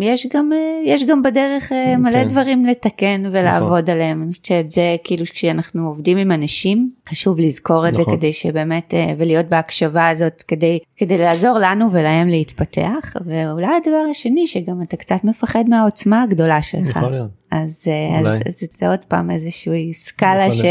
[0.00, 2.28] יש גם אה, יש גם בדרך אה, מלא כן.
[2.28, 4.22] דברים לתקן ולעבוד עליהם.
[4.22, 8.16] אני חושבת שאת זה כאילו כשאנחנו עובדים עם אנשים חשוב לזכור את זה נכון.
[8.16, 14.46] כדי שבאמת אה, ולהיות בהקשבה הזאת כדי כדי לעזור לנו ולהם להתפתח ואולי הדבר השני
[14.46, 16.96] שגם אתה קצת מפחד מהעוצמה הגדולה שלך.
[16.96, 17.30] יכול להיות.
[17.50, 18.30] אז, אה.
[18.30, 20.54] אז, אז זה עוד פעם איזושהי סקאלה להיות.
[20.54, 20.64] ש,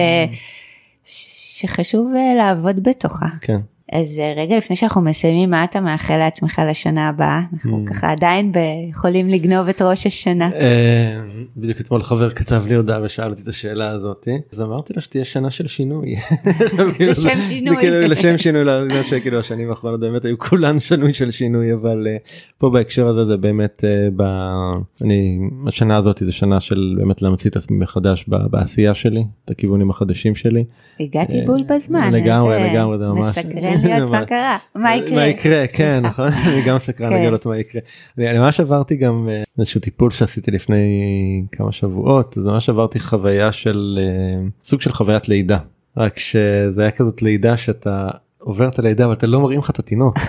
[1.64, 3.28] שחשוב אה, לעבוד בתוכה.
[3.42, 3.60] כן.
[3.94, 7.42] אז אה, רגע לפני שאנחנו מסיימים, מה אתה מאחל לעצמך לשנה הבאה?
[7.54, 7.90] אנחנו Mm.
[7.90, 8.52] ככה עדיין
[8.90, 10.50] יכולים לגנוב את ראש השנה.
[10.56, 11.20] אה,
[11.58, 15.26] בדיוק אתמול חבר כתב לי הודעה ושאל אותי את השאלה הזאת אז אמרתי לו שתהיה
[15.26, 16.16] שנה של שינוי.
[16.96, 17.78] כאילו לשם שינוי.
[17.78, 22.08] כאילו לשם שינוי לא יודעת שכאילו השנים האחרונות באמת היו כולן שינוי של שינוי אבל
[22.10, 22.18] אה,
[22.58, 23.84] פה בהקשר הזה זה באמת.
[25.02, 29.90] אני השנה הזאת זה שנה של באמת להמציא את עצמי מחדש בעשייה שלי את הכיוונים
[29.90, 30.64] החדשים שלי.
[31.00, 32.14] הגעתי בול בזמן.
[32.14, 34.26] לגמרי, לגמרי, זה ממש- מסקרן להיות מה.
[34.26, 35.16] קרה, מה יקרה.
[35.16, 36.00] מה יקרה כן.
[36.04, 37.22] נכון אני גם סקרן כן.
[37.22, 37.82] לגלות מה יקרה.
[38.18, 40.84] אני אני ממש עברתי גם אה, איזשהו טיפול שעשיתי לפני
[41.52, 45.58] כמה שבועות אז ממש עברתי חוויה של אה, סוג של חוויית לידה
[45.98, 48.08] רק שזה היה כזאת לידה שאתה
[48.40, 50.16] עובר את הלידה אבל אתה לא מראים לך את התינוק.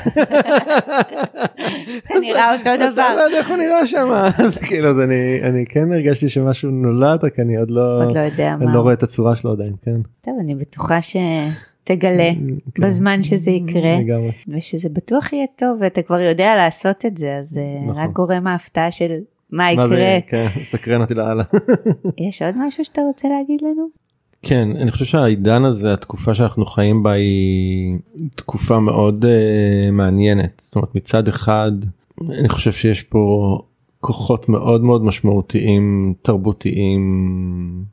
[2.07, 3.15] אתה נראה אותו אתה דבר.
[3.17, 4.09] לא יודע איך הוא נראה שם
[4.45, 8.21] אז כאילו אז אני אני כן הרגשתי שמשהו נולד רק אני עוד לא עוד לא
[8.21, 8.75] יודע אני מה.
[8.75, 9.97] לא רואה את הצורה שלו עדיין כן.
[10.21, 11.49] טוב, אני בטוחה שתגלה
[12.75, 12.83] כן.
[12.87, 13.97] בזמן שזה יקרה.
[14.49, 18.03] ושזה בטוח יהיה טוב ואתה כבר יודע לעשות את זה אז אה, נכון.
[18.03, 19.13] רק גורם ההפתעה של
[19.51, 20.19] מה יקרה.
[20.27, 21.45] כן סקרן אותי לאללה.
[22.29, 23.89] יש עוד משהו שאתה רוצה להגיד לנו?
[24.43, 27.99] כן אני חושב שהעידן הזה התקופה שאנחנו חיים בה היא
[28.37, 31.73] תקופה מאוד uh, מעניינת זאת אומרת מצד אחד
[32.39, 33.59] אני חושב שיש פה
[34.05, 37.05] כוחות מאוד מאוד משמעותיים תרבותיים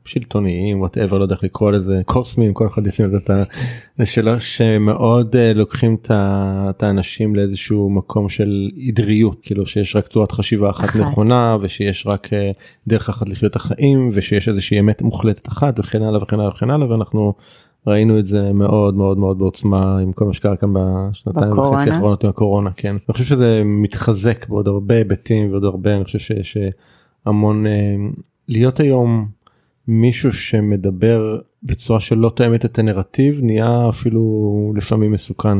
[0.04, 3.42] שלטוניים וואטאבר לא יודע איך לקרוא לזה קוסמים כל אחד ישים את ה...
[3.98, 5.96] זה שלא שמאוד uh, לוקחים
[6.70, 11.00] את האנשים לאיזשהו מקום של עדריות כאילו שיש רק צורת חשיבה אחת אחת.
[11.00, 12.30] נכונה ושיש רק uh,
[12.86, 16.90] דרך אחת לחיות החיים ושיש איזושהי אמת מוחלטת אחת וכן הלאה וכן הלאה וכן הלאה
[16.90, 17.34] ואנחנו
[17.86, 21.58] ראינו את זה מאוד מאוד מאוד בעוצמה עם כל מה שקרה כאן בשנתיים.
[21.58, 26.04] וחצי האחרונות עם הקורונה כן אני חושב שזה מתחזק בעוד הרבה היבטים ועוד הרבה אני
[26.04, 26.58] חושב שיש
[27.26, 27.94] המון אה,
[28.48, 29.28] להיות היום
[29.88, 35.58] מישהו שמדבר בצורה שלא תואמת את הנרטיב נהיה אפילו לפעמים מסוכן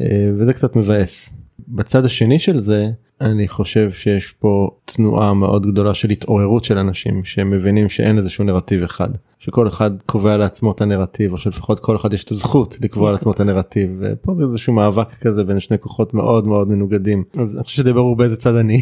[0.00, 1.30] אה, וזה קצת מבאס.
[1.68, 2.90] בצד השני של זה
[3.20, 8.82] אני חושב שיש פה תנועה מאוד גדולה של התעוררות של אנשים שמבינים שאין איזשהו נרטיב
[8.82, 9.08] אחד.
[9.38, 13.32] שכל אחד קובע לעצמו את הנרטיב או שלפחות כל אחד יש את הזכות לקבוע לעצמו
[13.32, 17.24] את הנרטיב ופה זה איזשהו מאבק כזה בין שני כוחות מאוד מאוד מנוגדים.
[17.38, 18.80] אז אני חושב שדי ברור באיזה צד אני.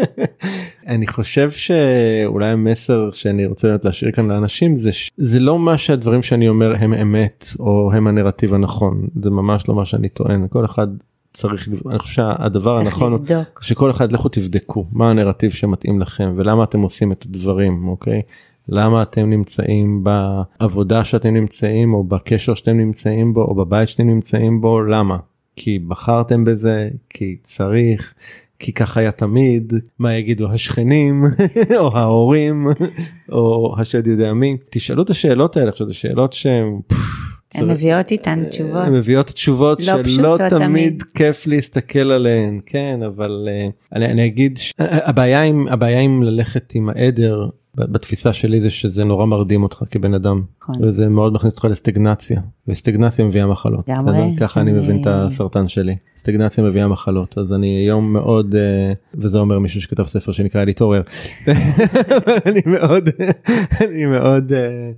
[0.86, 5.78] אני חושב שאולי המסר שאני רוצה באמת להשאיר כאן לאנשים זה ש- זה לא מה
[5.78, 9.06] שהדברים שאני אומר הם אמת או הם הנרטיב הנכון.
[9.22, 10.46] זה ממש לא מה שאני טוען.
[10.50, 10.88] כל אחד
[11.32, 13.62] צריך אני חושב שהדבר הנכון הוא לבדוק.
[13.62, 18.22] שכל אחד לכו תבדקו מה הנרטיב שמתאים לכם ולמה אתם עושים את הדברים אוקיי?
[18.68, 24.60] למה אתם נמצאים בעבודה שאתם נמצאים או בקשר שאתם נמצאים בו או בבית שאתם נמצאים
[24.60, 24.82] בו?
[24.82, 25.16] למה?
[25.56, 28.14] כי בחרתם בזה כי צריך
[28.58, 29.72] כי ככה היה תמיד.
[29.98, 31.24] מה יגידו השכנים
[31.80, 32.66] או ההורים
[33.32, 34.56] או השד יודע מי?
[34.70, 36.80] תשאלו את השאלות האלה עכשיו זה שאלות שהן
[37.54, 38.84] הן מביאות איתן תשובות.
[38.86, 41.02] הן מביאות תשובות לא שלא תמיד תמיד.
[41.02, 46.72] כיף להסתכל עליהן כן אבל אה, אני, אני אגיד ש- הבעיה עם הבעיה עם ללכת
[46.74, 50.84] עם העדר בתפיסה שלי זה שזה נורא מרדים אותך כבן אדם נכון.
[50.84, 54.36] וזה מאוד מכניס אותך לסטגנציה וסטגנציה מביאה מחלות לגמרי.
[54.38, 59.38] ככה אני מבין את הסרטן שלי סטגנציה מביאה מחלות אז אני היום מאוד אה, וזה
[59.38, 61.02] אומר מישהו שכתב ספר שנקרא להתעורר
[62.46, 63.08] אני מאוד
[63.84, 64.90] אני מאוד אה,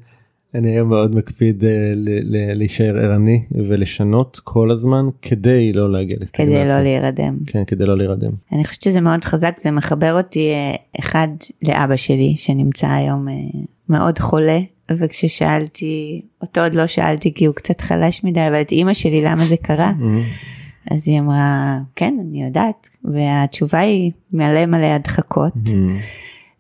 [0.55, 1.93] אני היום מאוד מקפיד אה,
[2.55, 6.47] להישאר ערני ולשנות כל הזמן כדי לא להגיע לסטגנציה.
[6.47, 7.37] כדי לא להירדם.
[7.47, 8.31] כן כדי לא להירדם.
[8.53, 11.29] אני חושבת שזה מאוד חזק, זה מחבר אותי אה, אחד
[11.63, 13.35] לאבא שלי שנמצא היום אה,
[13.89, 14.59] מאוד חולה,
[14.99, 19.45] וכששאלתי, אותו עוד לא שאלתי כי הוא קצת חלש מדי, אבל את אימא שלי למה
[19.45, 19.93] זה קרה,
[20.91, 25.53] אז היא אמרה, כן, אני יודעת, והתשובה היא מלא מלא הדחקות.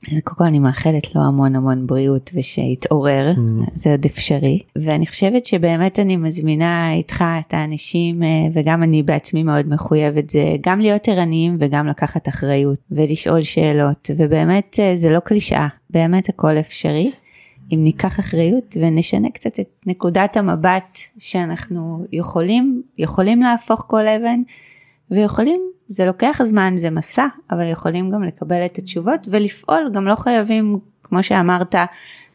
[0.08, 3.32] קודם כל אני מאחלת לו המון המון בריאות ושיתעורר,
[3.74, 4.62] זה עוד אפשרי.
[4.76, 10.56] ואני חושבת שבאמת אני מזמינה איתך את האנשים, אה, וגם אני בעצמי מאוד מחויבת זה,
[10.60, 16.58] גם להיות ערניים וגם לקחת אחריות ולשאול שאלות, ובאמת אה, זה לא קלישאה, באמת הכל
[16.58, 17.10] אפשרי.
[17.72, 24.40] אם ניקח אחריות ונשנה קצת את נקודת המבט שאנחנו יכולים, יכולים להפוך כל אבן
[25.10, 25.60] ויכולים,
[25.92, 30.78] זה לוקח זמן, זה מסע, אבל יכולים גם לקבל את התשובות ולפעול, גם לא חייבים,
[31.02, 31.74] כמו שאמרת,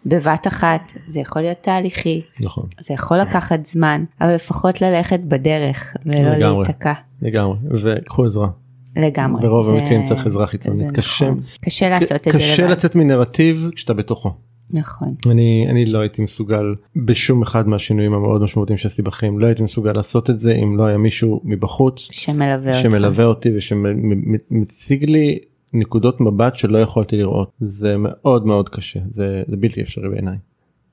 [0.05, 5.95] בבת אחת, זה יכול להיות תהליכי, נכון זה יכול לקחת זמן, אבל לפחות ללכת בדרך
[6.05, 6.63] ולא לגמרי.
[6.65, 6.93] להיתקע.
[7.21, 8.47] לגמרי וקחו עזרה.
[8.95, 9.41] לגמרי.
[9.41, 10.91] ברוב זה- המקרים צריך עזרה חיצונית.
[10.91, 11.41] קשה- נכון.
[11.65, 12.71] קשה לעשות את זה קשה לבד.
[12.71, 14.33] לצאת מנרטיב כשאתה בתוכו.
[14.74, 15.13] נכון.
[15.30, 19.91] אני אני לא הייתי מסוגל בשום אחד מהשינויים המאוד משמעותיים שעשיתי בחיים לא הייתי מסוגל
[19.91, 22.82] לעשות את זה אם לא היה מישהו מבחוץ שמלווה.
[22.82, 25.39] שמלווה אותי ושמציג לי
[25.74, 30.38] נקודות מבט שלא יכולתי לראות זה מאוד מאוד קשה זה, זה בלתי אפשרי בעיניי.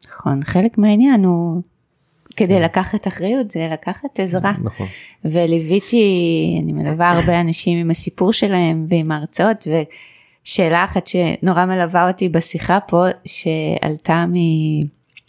[0.09, 1.63] נכון, חלק מהעניין הוא,
[2.37, 4.53] כדי לקחת אחריות זה לקחת עזרה.
[4.63, 4.87] נכון.
[5.25, 9.69] וליוויתי, אני מלווה הרבה אנשים עם הסיפור שלהם ועם ההרצאות,
[10.47, 14.35] ושאלה אחת שנורא מלווה אותי בשיחה פה, שעלתה מ...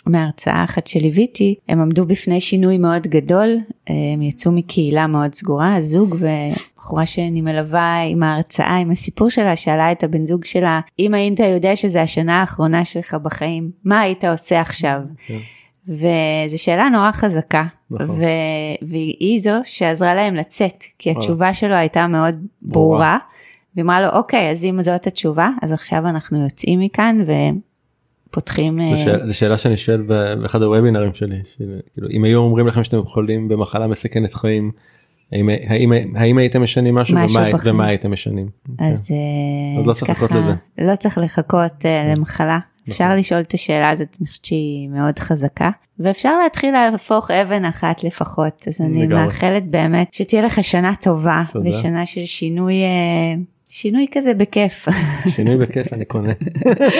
[0.06, 3.58] מההרצאה אחת שליוויתי, הם עמדו בפני שינוי מאוד גדול,
[3.88, 9.92] הם יצאו מקהילה מאוד סגורה, הזוג ובחורה שאני מלווה עם ההרצאה, עם הסיפור שלה, שאלה
[9.92, 14.62] את הבן זוג שלה, אם היית יודע שזה השנה האחרונה שלך בחיים, מה היית עושה
[14.62, 15.00] עכשיו?
[15.28, 15.38] כן.
[15.88, 18.10] וזו שאלה נורא חזקה, נכון.
[18.10, 21.20] ו- והיא זו שעזרה להם לצאת, כי וואלה.
[21.20, 22.98] התשובה שלו הייתה מאוד ברורה.
[22.98, 23.18] ברורה,
[23.76, 27.22] והיא אמרה לו, אוקיי, אז אם זאת התשובה, אז עכשיו אנחנו יוצאים מכאן
[28.32, 28.80] פותחים...
[28.96, 31.42] זו שאלה, שאלה שאני שואל באחד הוובינרים שלי,
[31.94, 34.72] כאילו אם היו אומרים לכם שאתם חולים במחלה מסכנת חיים,
[35.32, 38.50] האם, האם, האם הייתם משנים משהו, משהו ומה, ומה הייתם משנים?
[38.80, 39.80] אז, כן.
[39.80, 40.54] אז לא צריך לחכות לזה.
[40.78, 42.60] לא צריך לחכות uh, למחלה.
[42.90, 43.18] אפשר נכון.
[43.18, 45.70] לשאול את השאלה הזאת, אני חושבת שהיא מאוד חזקה,
[46.00, 49.08] ואפשר להתחיל להפוך אבן אחת לפחות, אז אני.
[49.08, 51.70] מאחלת באמת שתהיה לך שנה טובה, תודה.
[51.70, 53.36] ושנה של שינוי, אה,
[53.78, 54.88] שינוי כזה בכיף.
[55.36, 56.34] שינוי בכיף אני קונה.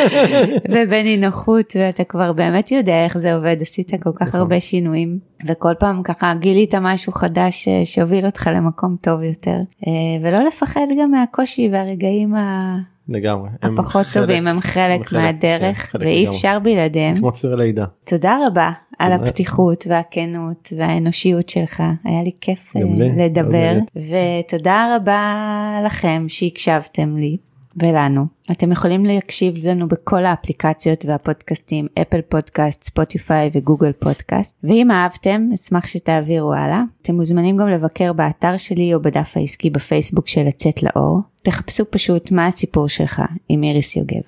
[0.74, 4.40] ובנינוחות, ואתה כבר באמת יודע איך זה עובד, עשית כל כך נכון.
[4.40, 9.56] הרבה שינויים, וכל פעם ככה גילית משהו חדש אה, שהוביל אותך למקום טוב יותר,
[9.88, 9.92] אה,
[10.24, 12.78] ולא לפחד גם מהקושי והרגעים ה...
[13.10, 13.50] לגמרי.
[13.62, 16.36] הפחות טובים הם חלק, מהדרך כן, חלק ואי לגמרי.
[16.36, 17.18] אפשר בלעדיהם.
[17.18, 17.86] כמו ציר לידה.
[18.04, 22.82] תודה רבה על הפתיחות והכנות והאנושיות שלך היה לי כיף אה,
[23.16, 27.38] לדבר ותודה רבה לכם שהקשבתם לי
[27.82, 28.26] ולנו.
[28.52, 35.88] אתם יכולים להקשיב לנו בכל האפליקציות והפודקאסטים אפל פודקאסט ספוטיפיי וגוגל פודקאסט ואם אהבתם אשמח
[35.88, 36.84] שתעבירו הלאה.
[37.02, 41.22] אתם מוזמנים גם לבקר באתר שלי או בדף העסקי בפייסבוק של לצאת לאור.
[41.46, 44.22] תחפשו פשוט מה הסיפור שלך עם איריס יוגב.